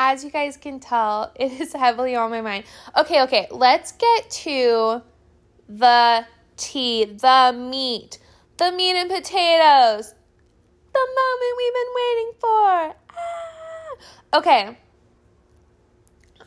As 0.00 0.22
you 0.22 0.30
guys 0.30 0.56
can 0.56 0.78
tell, 0.78 1.32
it 1.40 1.60
is 1.60 1.72
heavily 1.72 2.14
on 2.14 2.30
my 2.30 2.40
mind. 2.40 2.64
Okay, 2.96 3.20
okay, 3.22 3.48
let's 3.50 3.90
get 3.90 4.30
to 4.30 5.02
the 5.68 6.24
tea, 6.56 7.04
the 7.04 7.52
meat, 7.52 8.20
the 8.58 8.70
meat 8.70 8.94
and 8.94 9.10
potatoes, 9.10 10.14
the 10.92 11.06
moment 11.18 11.54
we've 11.58 11.74
been 11.74 11.94
waiting 11.96 12.32
for. 12.38 12.94
Ah. 13.10 14.38
Okay, 14.38 14.78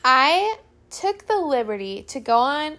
I 0.06 0.56
took 0.90 1.28
the 1.28 1.38
liberty 1.38 2.04
to 2.04 2.22
go 2.22 2.38
on 2.38 2.78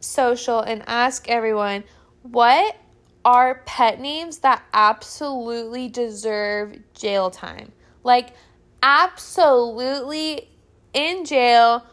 social 0.00 0.58
and 0.58 0.82
ask 0.88 1.28
everyone 1.28 1.84
what 2.22 2.76
are 3.24 3.62
pet 3.66 4.00
names 4.00 4.38
that 4.38 4.64
absolutely 4.74 5.88
deserve 5.88 6.76
jail 6.92 7.30
time? 7.30 7.70
Like, 8.02 8.34
absolutely 8.82 10.48
in 10.92 11.24
jail, 11.24 11.86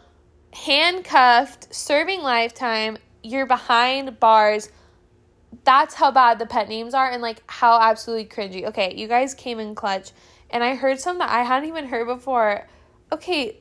handcuffed, 0.54 1.74
serving 1.74 2.22
lifetime, 2.22 2.98
you're 3.24 3.46
behind 3.46 4.20
bars. 4.20 4.70
That's 5.64 5.94
how 5.94 6.12
bad 6.12 6.40
the 6.40 6.46
pet 6.46 6.68
names 6.68 6.94
are 6.94 7.10
and 7.10 7.22
like 7.22 7.44
how 7.48 7.80
absolutely 7.80 8.26
cringy. 8.26 8.66
Okay, 8.66 8.94
you 8.96 9.08
guys 9.08 9.34
came 9.34 9.60
in 9.60 9.76
clutch 9.76 10.12
and 10.50 10.64
I 10.64 10.76
heard 10.76 11.00
some 11.00 11.20
that 11.20 11.30
I 11.30 11.44
hadn't 11.44 11.70
even 11.70 11.88
heard 11.88 12.08
before. 12.08 12.68
Okay, 13.12 13.58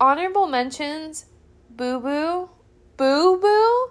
honorable 0.00 0.46
mentions 0.46 1.26
Boo 1.70 2.00
Boo, 2.00 2.50
Boo 2.96 3.38
Boo. 3.40 3.90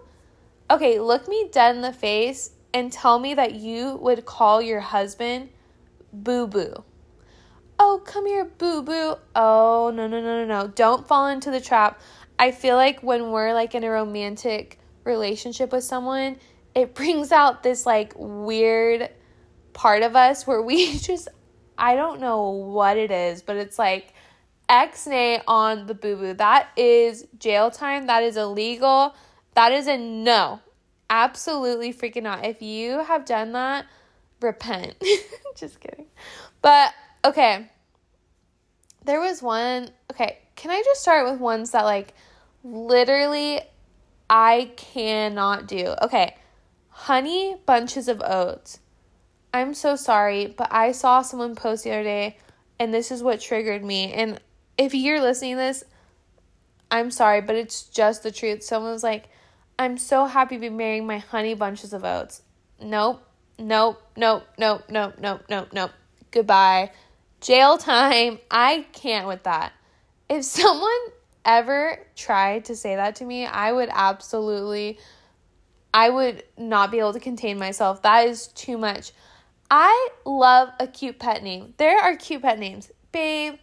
Okay, 0.72 1.00
look 1.00 1.28
me 1.28 1.50
dead 1.52 1.76
in 1.76 1.82
the 1.82 1.94
face 1.94 2.52
and 2.74 2.92
tell 2.92 3.20
me 3.20 3.34
that 3.34 3.54
you 3.54 3.98
would 3.98 4.26
call 4.26 4.62
your 4.62 4.80
husband 4.80 5.50
Boo 6.12 6.48
Boo. 6.48 6.84
Oh, 7.80 8.02
come 8.06 8.26
here, 8.26 8.46
Boo 8.46 8.84
Boo. 8.84 9.16
Oh, 9.36 9.92
no, 9.94 10.08
no, 10.08 10.22
no, 10.22 10.46
no, 10.46 10.46
no. 10.46 10.68
Don't 10.68 11.08
fall 11.08 11.28
into 11.28 11.52
the 11.52 11.62
trap. 11.62 12.00
I 12.40 12.52
feel 12.52 12.76
like 12.76 13.02
when 13.02 13.32
we're 13.32 13.54
like 13.54 13.76
in 13.76 13.84
a 13.84 13.90
romantic 13.90 14.80
relationship 15.04 15.72
with 15.72 15.84
someone, 15.84 16.38
it 16.76 16.96
brings 16.96 17.32
out 17.32 17.64
this 17.64 17.86
like 17.86 18.14
weird 18.16 19.10
part 19.74 20.04
of 20.04 20.16
us 20.16 20.46
where 20.46 20.62
we 20.62 20.98
just, 21.00 21.28
I 21.78 21.96
don't 21.96 22.20
know 22.20 22.50
what 22.50 22.98
it 22.98 23.12
is, 23.12 23.42
but 23.42 23.58
it's 23.58 23.80
like, 23.80 24.14
X-nay 24.70 25.42
on 25.48 25.86
the 25.86 25.94
boo 25.94 26.16
boo. 26.16 26.34
That 26.34 26.70
is 26.78 27.28
jail 27.38 27.70
time. 27.70 28.08
That 28.08 28.24
is 28.24 28.38
illegal. 28.38 29.14
That 29.56 29.72
is 29.72 29.88
a 29.88 29.98
no. 29.98 30.62
Absolutely 31.10 31.94
freaking 31.94 32.24
not. 32.24 32.46
If 32.46 32.62
you 32.62 33.04
have 33.04 33.26
done 33.26 33.52
that, 33.52 33.86
repent. 34.42 34.96
Just 35.56 35.80
kidding. 35.80 36.08
But 36.62 36.94
okay. 37.26 37.70
There 39.06 39.20
was 39.20 39.42
one. 39.42 39.90
Okay, 40.12 40.40
can 40.56 40.72
I 40.72 40.82
just 40.84 41.02
start 41.02 41.30
with 41.30 41.40
ones 41.40 41.72
that 41.72 41.84
like 41.84 42.14
literally 42.64 43.60
I 44.30 44.72
cannot 44.78 45.68
do? 45.68 45.94
Okay. 46.02 46.36
Honey 46.90 47.58
bunches 47.66 48.08
of 48.08 48.22
oats. 48.22 48.80
I'm 49.54 49.74
so 49.74 49.96
sorry, 49.96 50.48
but 50.48 50.68
I 50.72 50.92
saw 50.92 51.22
someone 51.22 51.56
post 51.56 51.84
the 51.84 51.92
other 51.92 52.04
day 52.04 52.38
and 52.80 52.94
this 52.94 53.12
is 53.12 53.22
what 53.22 53.40
triggered 53.40 53.84
me. 53.84 54.12
And 54.14 54.40
if 54.78 54.94
you're 54.94 55.22
listening 55.22 55.58
this, 55.58 55.84
I'm 56.90 57.12
sorry, 57.12 57.42
but 57.42 57.56
it's 57.56 57.84
just 57.84 58.24
the 58.24 58.32
truth. 58.32 58.64
Someone 58.64 58.92
was 58.92 59.04
like, 59.04 59.30
I'm 59.78 59.98
so 59.98 60.26
happy 60.26 60.56
to 60.56 60.62
be 60.62 60.70
marrying 60.70 61.08
my 61.08 61.18
honey 61.18 61.56
bunches 61.56 61.94
of 61.94 62.04
oats. 62.04 62.42
Nope, 62.82 63.24
nope, 63.58 64.02
nope, 64.16 64.44
nope, 64.58 64.84
nope, 64.90 65.16
nope, 65.20 65.42
nope, 65.50 65.68
nope. 65.72 65.92
Goodbye. 66.32 66.92
Jail 67.44 67.78
time. 67.78 68.40
I 68.50 68.86
can't 68.94 69.28
with 69.28 69.44
that. 69.44 69.74
If 70.30 70.46
someone 70.46 70.90
ever 71.44 72.00
tried 72.16 72.66
to 72.66 72.76
say 72.76 72.96
that 72.96 73.18
to 73.18 73.26
me, 73.26 73.46
I 73.46 73.74
would 73.74 73.90
absolutely, 73.92 74.98
I 75.94 76.10
would 76.10 76.46
not 76.58 76.90
be 76.90 77.00
able 77.00 77.12
to 77.12 77.20
contain 77.20 77.60
myself. 77.60 78.02
That 78.04 78.30
is 78.30 78.48
too 78.48 78.78
much. 78.78 79.12
I 79.70 80.10
love 80.26 80.70
a 80.80 80.88
cute 80.88 81.20
pet 81.20 81.44
name. 81.44 81.74
There 81.76 82.00
are 82.00 82.16
cute 82.16 82.44
pet 82.44 82.60
names. 82.60 82.90
Babe, 83.12 83.56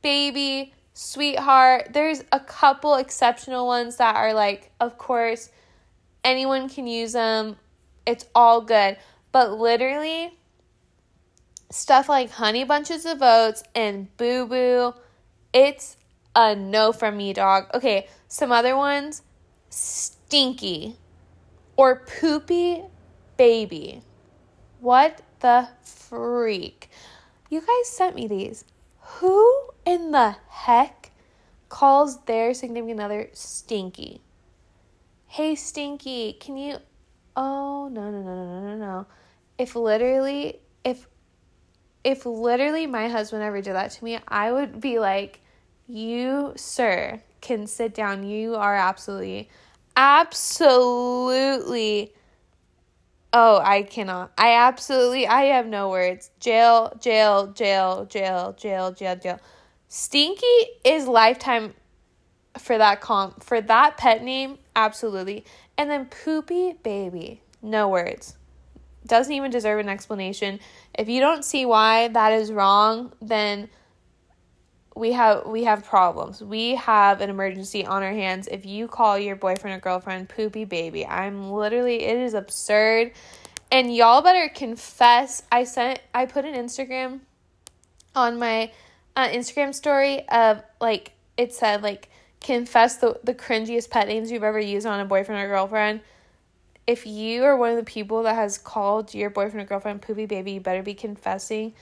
baby, 0.00 0.72
sweetheart. 0.92 1.88
There's 1.92 2.22
a 2.30 2.38
couple 2.38 2.94
exceptional 2.94 3.66
ones 3.66 3.96
that 3.96 4.14
are 4.14 4.32
like, 4.32 4.70
of 4.78 4.96
course, 4.96 5.50
anyone 6.22 6.68
can 6.68 6.86
use 6.86 7.14
them. 7.14 7.56
It's 8.06 8.26
all 8.32 8.60
good. 8.60 8.96
But 9.32 9.58
literally, 9.58 10.38
stuff 11.74 12.08
like 12.08 12.30
honey 12.30 12.62
bunches 12.62 13.04
of 13.04 13.20
oats 13.20 13.64
and 13.74 14.16
boo 14.16 14.46
boo, 14.46 14.94
it's 15.52 15.96
a 16.36 16.54
no 16.54 16.92
from 16.92 17.16
me, 17.16 17.32
dog. 17.32 17.66
Okay, 17.74 18.06
some 18.28 18.52
other 18.52 18.76
ones 18.76 19.22
stinky 19.70 20.96
or 21.76 21.96
poopy 22.20 22.84
baby. 23.36 24.02
What 24.80 25.22
the 25.40 25.68
freak? 25.82 26.88
You 27.50 27.60
guys 27.60 27.88
sent 27.88 28.14
me 28.14 28.28
these. 28.28 28.64
Who 29.18 29.70
in 29.84 30.12
the 30.12 30.36
heck 30.48 31.10
calls 31.68 32.22
their 32.24 32.54
significant 32.54 33.00
other 33.00 33.30
stinky? 33.32 34.20
Hey, 35.26 35.56
stinky, 35.56 36.34
can 36.34 36.56
you. 36.56 36.76
Oh, 37.36 37.88
no, 37.90 38.10
no, 38.12 38.22
no, 38.22 38.34
no, 38.34 38.60
no, 38.60 38.76
no. 38.76 39.06
If 39.58 39.74
literally, 39.74 40.60
if. 40.84 41.08
If 42.04 42.24
literally 42.26 42.86
my 42.86 43.08
husband 43.08 43.42
ever 43.42 43.60
did 43.60 43.74
that 43.74 43.90
to 43.92 44.04
me, 44.04 44.18
I 44.28 44.52
would 44.52 44.80
be 44.80 44.98
like, 44.98 45.40
You, 45.88 46.52
sir, 46.56 47.20
can 47.40 47.66
sit 47.66 47.94
down. 47.94 48.22
You 48.24 48.54
are 48.54 48.76
absolutely, 48.76 49.48
absolutely 49.96 50.84
Oh, 53.36 53.58
I 53.60 53.82
cannot. 53.82 54.30
I 54.38 54.52
absolutely 54.52 55.26
I 55.26 55.46
have 55.46 55.66
no 55.66 55.88
words. 55.88 56.30
Jail, 56.38 56.96
jail, 57.00 57.48
jail, 57.48 58.06
jail, 58.06 58.54
jail, 58.56 58.92
jail, 58.92 59.16
jail. 59.16 59.40
Stinky 59.88 60.46
is 60.84 61.08
lifetime 61.08 61.74
for 62.56 62.78
that 62.78 63.00
comp 63.00 63.42
for 63.42 63.60
that 63.60 63.96
pet 63.96 64.22
name, 64.22 64.58
absolutely. 64.76 65.44
And 65.76 65.90
then 65.90 66.06
poopy 66.06 66.74
baby. 66.84 67.42
No 67.60 67.88
words. 67.88 68.36
Doesn't 69.04 69.32
even 69.32 69.50
deserve 69.50 69.80
an 69.80 69.88
explanation. 69.88 70.60
If 70.98 71.08
you 71.08 71.20
don't 71.20 71.44
see 71.44 71.66
why 71.66 72.08
that 72.08 72.32
is 72.32 72.52
wrong, 72.52 73.12
then 73.20 73.68
we 74.96 75.12
have 75.12 75.46
we 75.46 75.64
have 75.64 75.84
problems. 75.84 76.40
We 76.42 76.76
have 76.76 77.20
an 77.20 77.30
emergency 77.30 77.84
on 77.84 78.02
our 78.02 78.12
hands. 78.12 78.46
If 78.46 78.64
you 78.64 78.86
call 78.86 79.18
your 79.18 79.36
boyfriend 79.36 79.76
or 79.76 79.80
girlfriend 79.80 80.28
poopy 80.28 80.64
baby, 80.64 81.04
I'm 81.04 81.50
literally 81.50 82.04
it 82.04 82.18
is 82.18 82.34
absurd. 82.34 83.12
And 83.72 83.94
y'all 83.94 84.22
better 84.22 84.48
confess. 84.48 85.42
I 85.50 85.64
sent 85.64 86.00
I 86.14 86.26
put 86.26 86.44
an 86.44 86.54
Instagram 86.54 87.20
on 88.14 88.38
my 88.38 88.70
uh, 89.16 89.28
Instagram 89.28 89.74
story 89.74 90.28
of 90.28 90.62
like 90.80 91.12
it 91.36 91.52
said 91.52 91.82
like 91.82 92.08
confess 92.40 92.98
the 92.98 93.18
the 93.24 93.34
cringiest 93.34 93.90
pet 93.90 94.06
names 94.06 94.30
you've 94.30 94.44
ever 94.44 94.60
used 94.60 94.86
on 94.86 95.00
a 95.00 95.04
boyfriend 95.04 95.42
or 95.42 95.48
girlfriend. 95.48 96.00
If 96.86 97.06
you 97.06 97.44
are 97.44 97.56
one 97.56 97.70
of 97.70 97.76
the 97.76 97.84
people 97.84 98.24
that 98.24 98.34
has 98.34 98.58
called 98.58 99.14
your 99.14 99.30
boyfriend 99.30 99.60
or 99.60 99.64
girlfriend 99.64 100.02
poopy 100.02 100.26
baby, 100.26 100.52
you 100.52 100.60
better 100.60 100.82
be 100.82 100.94
confessing 100.94 101.74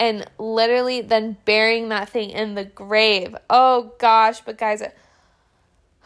and 0.00 0.28
literally 0.38 1.00
then 1.00 1.36
burying 1.44 1.88
that 1.88 2.08
thing 2.08 2.30
in 2.30 2.54
the 2.54 2.64
grave. 2.64 3.36
Oh 3.50 3.92
gosh, 3.98 4.40
but 4.40 4.58
guys, 4.58 4.82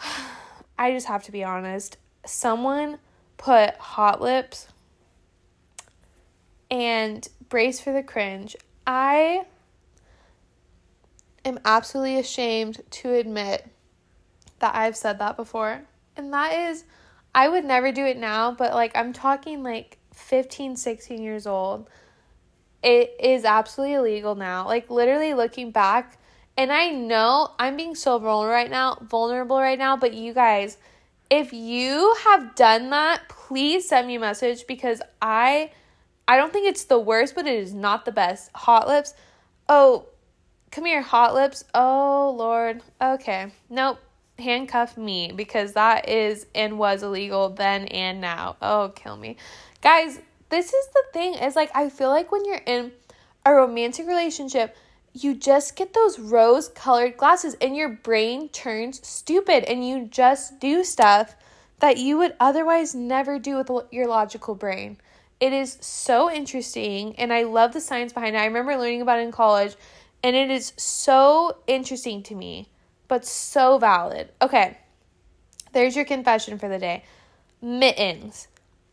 I 0.79 0.93
just 0.93 1.07
have 1.07 1.23
to 1.25 1.33
be 1.33 1.45
honest. 1.45 1.97
Someone 2.27 2.99
put 3.37 3.75
hot 3.77 4.21
lips 4.21 4.69
and 6.71 7.27
brace 7.49 7.81
for 7.81 7.93
the 7.93 8.03
cringe. 8.03 8.57
I 8.87 9.45
am 11.45 11.59
absolutely 11.65 12.19
ashamed 12.19 12.81
to 12.91 13.13
admit 13.15 13.69
that 14.61 14.75
I've 14.75 14.97
said 14.97 15.19
that 15.19 15.37
before. 15.37 15.83
And 16.17 16.33
that 16.33 16.53
is, 16.53 16.85
I 17.35 17.49
would 17.49 17.65
never 17.65 17.93
do 17.93 18.05
it 18.05 18.19
now, 18.19 18.53
but 18.53 18.75
like 18.75 18.93
I'm 18.95 19.13
talking 19.13 19.63
like 19.63 19.99
15, 20.15 20.77
16 20.77 21.23
years 21.23 21.47
old. 21.47 21.89
It 22.83 23.15
is 23.21 23.45
absolutely 23.45 23.95
illegal 23.95 24.35
now. 24.35 24.67
Like 24.67 24.91
literally 24.91 25.35
looking 25.35 25.71
back, 25.71 26.19
and 26.57 26.73
I 26.73 26.91
know 26.91 27.53
I'm 27.59 27.77
being 27.77 27.95
so 27.95 28.19
vulnerable 28.19 28.53
right 28.53 28.71
now, 28.71 28.99
vulnerable 29.01 29.59
right 29.59 29.79
now, 29.79 29.97
but 29.97 30.13
you 30.13 30.35
guys, 30.35 30.77
if 31.31 31.53
you 31.53 32.15
have 32.25 32.55
done 32.55 32.91
that, 32.91 33.29
please 33.29 33.89
send 33.89 34.07
me 34.07 34.17
a 34.17 34.21
message 34.21 34.67
because 34.67 35.01
I 35.21 35.71
I 36.29 36.37
don't 36.37 36.53
think 36.53 36.69
it's 36.69 36.85
the 36.85 36.99
worst, 36.99 37.35
but 37.35 37.47
it 37.47 37.55
is 37.55 37.75
not 37.75 38.05
the 38.05 38.13
best. 38.13 38.51
Hot 38.55 38.87
lips. 38.87 39.15
Oh, 39.69 40.07
come 40.71 40.85
here, 40.85 41.03
hot 41.03 41.35
lips. 41.35 41.65
Oh, 41.75 42.35
Lord. 42.37 42.83
Okay. 43.01 43.53
Nope. 43.69 43.99
Handcuff 44.43 44.97
me 44.97 45.33
because 45.35 45.73
that 45.73 46.09
is 46.09 46.47
and 46.55 46.79
was 46.79 47.03
illegal 47.03 47.49
then 47.49 47.87
and 47.87 48.21
now. 48.21 48.57
Oh, 48.61 48.93
kill 48.95 49.17
me. 49.17 49.37
Guys, 49.81 50.21
this 50.49 50.73
is 50.73 50.87
the 50.89 51.05
thing 51.13 51.35
is 51.35 51.57
like 51.57 51.71
I 51.75 51.89
feel 51.89 52.11
like 52.11 52.31
when 52.31 52.45
you're 52.45 52.61
in 52.67 52.93
a 53.45 53.53
romantic 53.53 54.07
relationship, 54.07 54.77
you 55.13 55.35
just 55.35 55.77
get 55.77 55.93
those 55.93 56.19
rose 56.19 56.69
colored 56.69 57.17
glasses 57.17 57.57
and 57.61 57.77
your 57.77 57.89
brain 57.89 58.49
turns 58.49 59.07
stupid 59.07 59.65
and 59.65 59.87
you 59.87 60.07
just 60.07 60.59
do 60.59 60.85
stuff 60.85 61.35
that 61.81 61.99
you 61.99 62.17
would 62.17 62.35
otherwise 62.39 62.95
never 62.95 63.39
do 63.39 63.57
with 63.57 63.71
your 63.91 64.07
logical 64.07 64.55
brain. 64.55 64.97
It 65.41 65.53
is 65.53 65.77
so 65.81 66.31
interesting 66.31 67.17
and 67.19 67.33
I 67.33 67.43
love 67.43 67.73
the 67.73 67.81
science 67.81 68.13
behind 68.13 68.37
it. 68.37 68.39
I 68.39 68.47
remember 68.47 68.77
learning 68.77 69.03
about 69.03 69.19
it 69.19 69.23
in 69.23 69.33
college 69.33 69.75
and 70.23 70.37
it 70.37 70.51
is 70.51 70.73
so 70.77 71.59
interesting 71.67 72.23
to 72.25 72.35
me, 72.35 72.69
but 73.13 73.27
so 73.27 73.77
valid. 73.77 74.31
Okay, 74.41 74.79
there's 75.73 75.95
your 75.95 76.07
confession 76.07 76.59
for 76.59 76.67
the 76.71 76.79
day 76.79 77.05
mittens. 77.61 78.49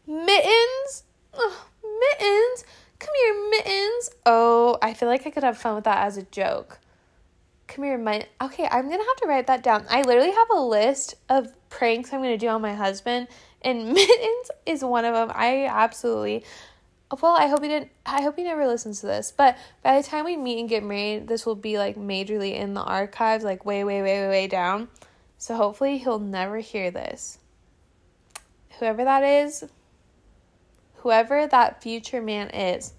Mittens? 0.06 1.06
Ugh, 1.34 1.54
mittens? 1.82 2.66
Come 3.00 3.14
here, 3.24 3.50
mittens. 3.50 4.10
Oh, 4.26 4.78
I 4.82 4.94
feel 4.94 5.08
like 5.08 5.26
I 5.26 5.30
could 5.30 5.44
have 5.44 5.58
fun 5.58 5.76
with 5.76 5.86
that 5.86 6.06
as 6.06 6.18
a 6.18 6.24
joke. 6.24 6.80
Come 7.70 7.86
here, 7.86 7.98
my. 7.98 8.28
Okay, 8.42 8.68
I'm 8.70 8.90
gonna 8.90 9.06
have 9.06 9.16
to 9.22 9.26
write 9.26 9.48
that 9.48 9.64
down. 9.64 9.86
I 9.90 10.02
literally 10.02 10.32
have 10.32 10.50
a 10.52 10.60
list 10.60 11.16
of 11.30 11.54
pranks 11.70 12.12
I'm 12.12 12.22
gonna 12.22 12.38
do 12.38 12.50
on 12.50 12.62
my 12.62 12.74
husband 12.74 13.30
and 13.62 13.86
mittens 13.94 14.52
is 14.66 14.84
one 14.84 15.06
of 15.06 15.14
them. 15.14 15.32
I 15.34 15.68
absolutely 15.68 16.44
well, 17.22 17.36
I 17.36 17.48
hope 17.48 17.64
he 17.64 17.70
didn't 17.70 17.90
I 18.06 18.22
hope 18.22 18.36
he 18.36 18.44
never 18.44 18.68
listens 18.68 19.02
to 19.02 19.08
this. 19.08 19.34
But 19.36 19.58
by 19.84 20.00
the 20.00 20.08
time 20.08 20.26
we 20.26 20.38
meet 20.38 20.60
and 20.60 20.70
get 20.70 20.84
married, 20.84 21.28
this 21.28 21.46
will 21.46 21.56
be 21.56 21.78
like 21.78 21.96
majorly 21.96 22.54
in 22.54 22.74
the 22.74 22.82
archives, 22.82 23.44
like 23.44 23.66
way, 23.66 23.84
way, 23.84 24.02
way, 24.02 24.22
way, 24.22 24.28
way 24.28 24.48
down. 24.48 24.90
So 25.38 25.56
hopefully 25.56 25.98
he'll 25.98 26.20
never 26.20 26.58
hear 26.58 26.92
this. 26.92 27.40
Whoever 28.78 29.04
that 29.04 29.24
is, 29.24 29.66
whoever 30.96 31.48
that 31.48 31.82
future 31.82 32.22
man 32.22 32.50
is, 32.50 32.94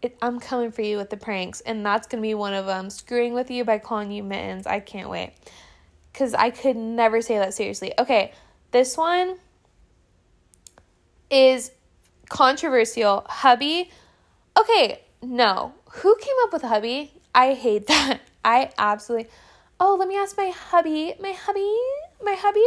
it, 0.00 0.16
I'm 0.22 0.40
coming 0.40 0.70
for 0.72 0.82
you 0.82 0.96
with 0.96 1.10
the 1.10 1.16
pranks, 1.16 1.60
and 1.60 1.84
that's 1.84 2.06
gonna 2.06 2.22
be 2.22 2.34
one 2.34 2.54
of 2.54 2.66
them. 2.66 2.90
Screwing 2.90 3.34
with 3.34 3.50
you 3.50 3.64
by 3.64 3.78
calling 3.78 4.10
you 4.10 4.22
mittens. 4.22 4.66
I 4.66 4.80
can't 4.80 5.08
wait. 5.08 5.32
Because 6.12 6.34
I 6.34 6.50
could 6.50 6.76
never 6.76 7.22
say 7.22 7.38
that 7.38 7.54
seriously. 7.54 7.92
Okay, 7.98 8.32
this 8.70 8.96
one 8.96 9.38
is 11.30 11.70
controversial. 12.32 13.24
Hubby. 13.28 13.90
Okay, 14.58 15.02
no. 15.20 15.74
Who 16.00 16.16
came 16.16 16.34
up 16.44 16.52
with 16.54 16.62
hubby? 16.62 17.12
I 17.34 17.52
hate 17.52 17.86
that. 17.88 18.20
I 18.42 18.70
absolutely. 18.78 19.28
Oh, 19.78 19.96
let 19.98 20.08
me 20.08 20.16
ask 20.16 20.36
my 20.36 20.48
hubby. 20.48 21.14
My 21.20 21.32
hubby? 21.32 21.76
My 22.22 22.34
hubby? 22.34 22.64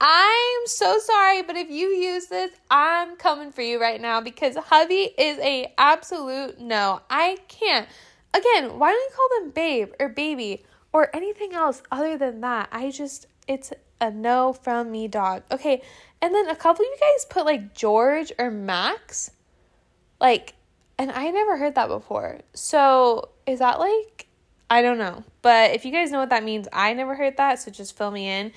I'm 0.00 0.66
so 0.66 0.98
sorry, 0.98 1.42
but 1.42 1.56
if 1.56 1.68
you 1.68 1.88
use 1.88 2.26
this, 2.26 2.52
I'm 2.70 3.16
coming 3.16 3.50
for 3.52 3.62
you 3.62 3.80
right 3.80 4.00
now 4.00 4.20
because 4.20 4.56
hubby 4.56 5.10
is 5.18 5.38
a 5.38 5.72
absolute 5.78 6.60
no. 6.60 7.00
I 7.10 7.38
can't. 7.48 7.88
Again, 8.34 8.78
why 8.78 8.92
don't 8.92 9.00
you 9.00 9.10
call 9.16 9.40
them 9.40 9.50
babe 9.50 9.88
or 10.00 10.08
baby 10.08 10.64
or 10.92 11.14
anything 11.14 11.54
else 11.54 11.82
other 11.90 12.16
than 12.16 12.40
that? 12.40 12.68
I 12.70 12.90
just 12.90 13.26
it's 13.48 13.72
a 14.00 14.10
no 14.10 14.52
from 14.52 14.90
me, 14.90 15.08
dog. 15.08 15.42
Okay, 15.50 15.82
and 16.22 16.32
then 16.32 16.48
a 16.48 16.54
couple 16.54 16.84
of 16.84 16.88
you 16.88 16.96
guys 17.00 17.24
put 17.24 17.44
like 17.44 17.74
George 17.74 18.32
or 18.38 18.50
Max. 18.50 19.32
Like, 20.20 20.54
and 20.96 21.10
I 21.10 21.30
never 21.30 21.56
heard 21.56 21.74
that 21.74 21.88
before. 21.88 22.38
So 22.54 23.30
is 23.44 23.58
that 23.58 23.80
like, 23.80 24.28
I 24.70 24.82
don't 24.82 24.98
know. 24.98 25.24
But 25.42 25.72
if 25.72 25.84
you 25.84 25.90
guys 25.90 26.12
know 26.12 26.20
what 26.20 26.30
that 26.30 26.44
means, 26.44 26.68
I 26.72 26.94
never 26.94 27.16
heard 27.16 27.36
that. 27.38 27.58
So 27.58 27.72
just 27.72 27.98
fill 27.98 28.12
me 28.12 28.28
in. 28.28 28.52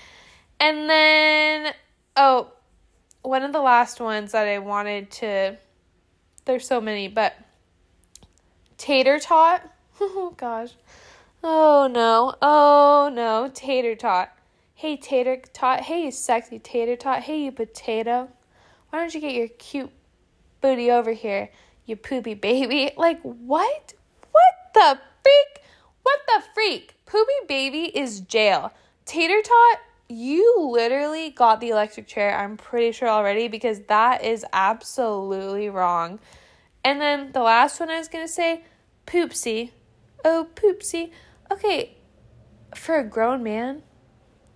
And 0.60 0.88
then, 0.88 1.74
oh, 2.16 2.52
one 3.24 3.42
of 3.42 3.52
the 3.52 3.62
last 3.62 4.00
ones 4.00 4.34
that 4.34 4.48
I 4.48 4.60
wanted 4.60 5.10
to, 5.12 5.58
there's 6.46 6.68
so 6.68 6.80
many, 6.80 7.08
but 7.08 7.36
tater 8.78 9.20
tot. 9.20 9.62
Oh 10.02 10.34
gosh. 10.36 10.72
Oh 11.42 11.88
no. 11.90 12.36
Oh 12.42 13.10
no. 13.14 13.50
Tater 13.54 13.96
tot. 13.96 14.35
Hey, 14.78 14.98
tater 14.98 15.42
tot. 15.54 15.80
Hey, 15.82 16.04
you 16.04 16.12
sexy 16.12 16.60
tater 16.60 16.98
tot. 16.98 17.22
Hey, 17.22 17.46
you 17.46 17.54
potato. 17.54 18.28
Why 18.90 19.00
don't 19.00 19.14
you 19.14 19.22
get 19.22 19.34
your 19.34 19.48
cute 19.48 19.90
booty 20.60 20.92
over 20.92 21.14
here, 21.14 21.50
you 21.86 21.96
poopy 21.96 22.34
baby? 22.34 22.92
Like, 22.98 23.22
what? 23.22 23.94
What 24.32 24.54
the 24.74 25.00
freak? 25.24 25.64
What 26.04 26.20
the 26.28 26.44
freak? 26.54 26.96
Poopy 27.06 27.48
baby 27.48 27.84
is 27.98 28.20
jail. 28.20 28.74
Tater 29.06 29.42
tot, 29.42 29.80
you 30.10 30.70
literally 30.70 31.30
got 31.30 31.62
the 31.62 31.70
electric 31.70 32.06
chair, 32.06 32.38
I'm 32.38 32.58
pretty 32.58 32.92
sure 32.92 33.08
already, 33.08 33.48
because 33.48 33.80
that 33.88 34.26
is 34.26 34.46
absolutely 34.52 35.70
wrong. 35.70 36.20
And 36.84 37.00
then 37.00 37.32
the 37.32 37.42
last 37.42 37.80
one 37.80 37.90
I 37.90 37.98
was 37.98 38.10
going 38.10 38.26
to 38.26 38.32
say, 38.32 38.66
poopsie. 39.08 39.72
Oh, 40.26 40.48
poopsie. 40.54 41.12
Okay, 41.50 41.96
for 42.76 43.00
a 43.00 43.04
grown 43.06 43.42
man, 43.42 43.84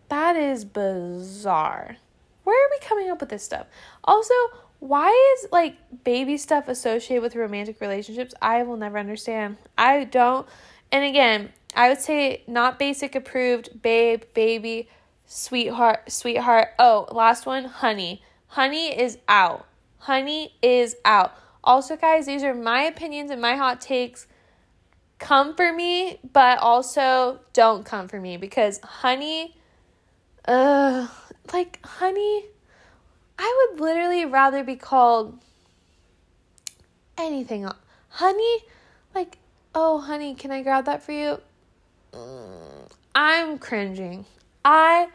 that 0.10 0.36
is 0.36 0.66
bizarre. 0.66 1.98
Where 2.44 2.66
are 2.66 2.70
we 2.72 2.80
coming 2.88 3.10
up 3.10 3.20
with 3.20 3.30
this 3.30 3.44
stuff? 3.44 3.68
Also, 4.04 4.34
why 4.80 5.10
is 5.38 5.48
like 5.52 5.76
baby 6.04 6.38
stuff 6.38 6.68
associated 6.68 7.22
with 7.22 7.36
romantic 7.36 7.82
relationships? 7.82 8.34
I 8.42 8.64
will 8.64 8.78
never 8.78 8.98
understand. 8.98 9.58
I 9.78 10.06
don't. 10.06 10.48
And 10.92 11.04
again, 11.06 11.54
I 11.76 11.90
would 11.90 12.00
say 12.00 12.44
not 12.48 12.80
basic 12.80 13.14
approved, 13.14 13.82
babe, 13.82 14.24
baby, 14.34 14.90
sweetheart, 15.26 16.12
sweetheart. 16.12 16.70
Oh, 16.80 17.08
last 17.12 17.46
one, 17.46 17.66
honey. 17.66 18.24
Honey 18.48 19.00
is 19.00 19.20
out. 19.28 19.68
Honey 20.00 20.56
is 20.62 20.96
out. 21.06 21.34
Also, 21.64 21.96
guys, 21.98 22.26
these 22.26 22.42
are 22.42 22.56
my 22.56 22.84
opinions 22.84 23.30
and 23.30 23.42
my 23.42 23.56
hot 23.56 23.82
takes. 23.82 24.26
Come 25.20 25.56
for 25.56 25.74
me, 25.74 26.20
but 26.34 26.58
also 26.60 27.42
don't 27.54 27.86
come 27.86 28.08
for 28.08 28.20
me 28.20 28.38
because 28.38 28.80
honey 28.80 29.58
uh, 30.50 31.08
like, 31.54 31.80
honey, 31.86 32.46
I 33.38 33.68
would 33.72 33.80
literally 33.80 34.26
rather 34.26 34.64
be 34.64 34.76
called 34.76 35.38
anything 37.18 37.64
else. 37.64 37.78
Honey, 38.10 38.64
like, 39.14 39.38
oh, 39.76 40.00
honey, 40.00 40.34
can 40.34 40.50
I 40.50 40.64
grab 40.64 40.86
that 40.86 41.04
for 41.04 41.12
you? 41.12 41.40
Mm, 42.14 42.92
I'm 43.14 43.60
cringing. 43.60 44.26
I, 44.66 45.10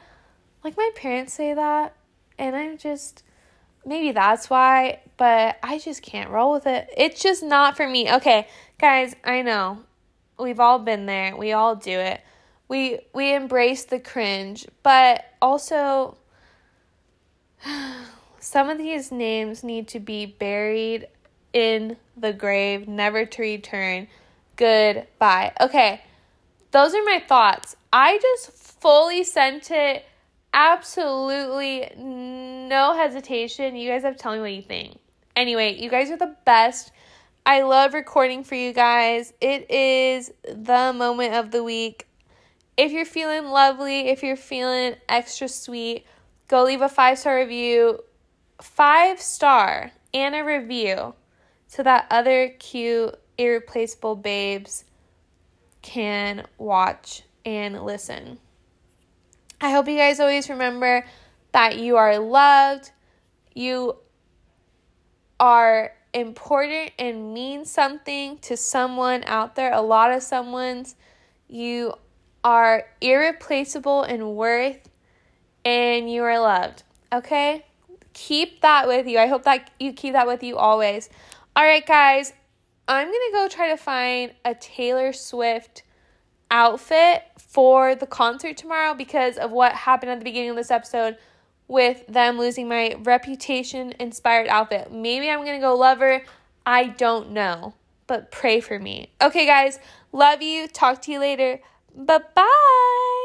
like, 0.63 0.77
my 0.77 0.91
parents 0.95 1.35
say 1.35 1.53
that, 1.53 1.97
and 2.39 2.55
I'm 2.55 2.79
just, 2.79 3.25
maybe 3.85 4.13
that's 4.13 4.49
why, 4.49 5.01
but 5.17 5.59
I 5.65 5.79
just 5.79 6.01
can't 6.01 6.31
roll 6.31 6.53
with 6.53 6.69
it. 6.69 6.89
It's 6.97 7.21
just 7.21 7.43
not 7.43 7.77
for 7.77 7.89
me. 7.89 8.09
Okay, 8.09 8.47
guys, 8.79 9.17
I 9.25 9.43
know. 9.43 9.81
We've 10.39 10.61
all 10.61 10.79
been 10.79 11.07
there. 11.07 11.37
We 11.37 11.53
all 11.53 11.75
do 11.75 11.99
it 11.99 12.21
we 12.69 13.01
we 13.13 13.35
embrace 13.35 13.85
the 13.85 14.01
cringe, 14.01 14.67
but 14.83 15.25
also 15.41 16.17
some 18.41 18.69
of 18.69 18.79
these 18.79 19.13
names 19.13 19.63
need 19.63 19.89
to 19.89 20.01
be 20.01 20.27
buried 20.27 21.09
in 21.53 21.97
the 22.17 22.33
grave, 22.33 22.89
never 22.89 23.25
to 23.25 23.43
return. 23.43 24.09
Goodbye. 24.57 25.53
Okay, 25.61 26.03
those 26.71 26.95
are 26.95 27.05
my 27.05 27.23
thoughts. 27.27 27.77
I 27.93 28.19
just 28.19 28.51
fully 28.51 29.25
sent 29.25 29.71
it, 29.71 30.05
absolutely 30.53 31.91
no 31.97 32.95
hesitation. 32.97 33.77
You 33.77 33.91
guys 33.91 34.03
have 34.03 34.17
to 34.17 34.23
tell 34.23 34.33
me 34.33 34.41
what 34.41 34.53
you 34.53 34.63
think. 34.63 34.99
Anyway, 35.37 35.81
you 35.81 35.91
guys 35.91 36.11
are 36.11 36.17
the 36.17 36.35
best. 36.45 36.93
I 37.47 37.63
love 37.63 37.93
recording 37.93 38.43
for 38.43 38.55
you 38.55 38.73
guys. 38.73 39.33
It 39.41 39.71
is 39.71 40.33
the 40.45 40.93
moment 40.95 41.35
of 41.35 41.51
the 41.51 41.63
week 41.63 42.07
if 42.77 42.93
you're 42.93 43.05
feeling 43.05 43.45
lovely, 43.47 44.09
if 44.09 44.23
you're 44.23 44.37
feeling 44.37 44.97
extra 45.09 45.49
sweet, 45.49 46.07
go 46.49 46.65
leave 46.65 46.81
a 46.81 46.89
five 46.89 47.19
star 47.19 47.37
review, 47.37 48.01
five 48.61 49.21
star, 49.21 49.93
and 50.13 50.35
a 50.35 50.43
review 50.43 51.15
so 51.67 51.83
that 51.83 52.07
other 52.11 52.49
cute, 52.59 53.15
irreplaceable 53.39 54.17
babes 54.17 54.85
can 55.83 56.47
watch 56.59 57.23
and 57.45 57.85
listen. 57.85 58.39
I 59.61 59.71
hope 59.71 59.89
you 59.89 59.97
guys 59.97 60.21
always 60.21 60.49
remember 60.49 61.05
that 61.53 61.79
you 61.79 61.97
are 61.97 62.19
loved, 62.19 62.91
you 63.55 63.97
are 65.39 65.93
important 66.13 66.93
and 66.99 67.35
mean 67.35 67.65
something 67.65 68.39
to 68.39 68.57
someone 68.57 69.25
out 69.25 69.57
there, 69.57 69.73
a 69.73 69.81
lot 69.81 70.13
of 70.13 70.23
someone's. 70.23 70.97
You 71.49 71.95
are 72.45 72.85
irreplaceable 73.01 74.05
in 74.05 74.37
worth 74.37 74.89
and 75.65 76.13
you 76.13 76.23
are 76.23 76.39
loved. 76.39 76.83
Okay? 77.13 77.65
Keep 78.13 78.61
that 78.61 78.87
with 78.87 79.07
you. 79.07 79.19
I 79.19 79.27
hope 79.27 79.45
that 79.45 79.71
you 79.81 79.93
keep 79.93 80.13
that 80.13 80.27
with 80.27 80.43
you 80.43 80.57
always. 80.57 81.09
All 81.57 81.65
right, 81.65 81.85
guys, 81.85 82.33
I'm 82.87 83.09
going 83.09 83.31
to 83.31 83.33
go 83.33 83.49
try 83.49 83.71
to 83.71 83.77
find 83.77 84.33
a 84.45 84.55
Taylor 84.55 85.13
Swift 85.13 85.83
outfit 86.51 87.23
for 87.39 87.95
the 87.95 88.07
concert 88.07 88.57
tomorrow 88.57 88.95
because 88.95 89.39
of 89.39 89.51
what 89.51 89.73
happened 89.73 90.13
at 90.13 90.19
the 90.19 90.25
beginning 90.25 90.51
of 90.51 90.57
this 90.57 90.71
episode 90.71 91.17
with 91.67 92.07
them 92.07 92.39
losing 92.39 92.69
my 92.69 92.95
reputation 93.01 93.95
inspired 93.99 94.49
outfit. 94.49 94.93
Maybe 94.93 95.31
I'm 95.31 95.41
going 95.41 95.59
to 95.59 95.67
go 95.67 95.75
lover. 95.75 96.23
I 96.67 96.89
don't 96.89 97.31
know, 97.31 97.75
but 98.07 98.31
pray 98.31 98.61
for 98.61 98.79
me. 98.79 99.11
Okay, 99.23 99.47
guys, 99.47 99.79
love 100.13 100.43
you. 100.43 100.69
Talk 100.69 101.01
to 101.03 101.13
you 101.13 101.21
later. 101.21 101.61
Bye 101.95 102.19
bye. 102.35 103.24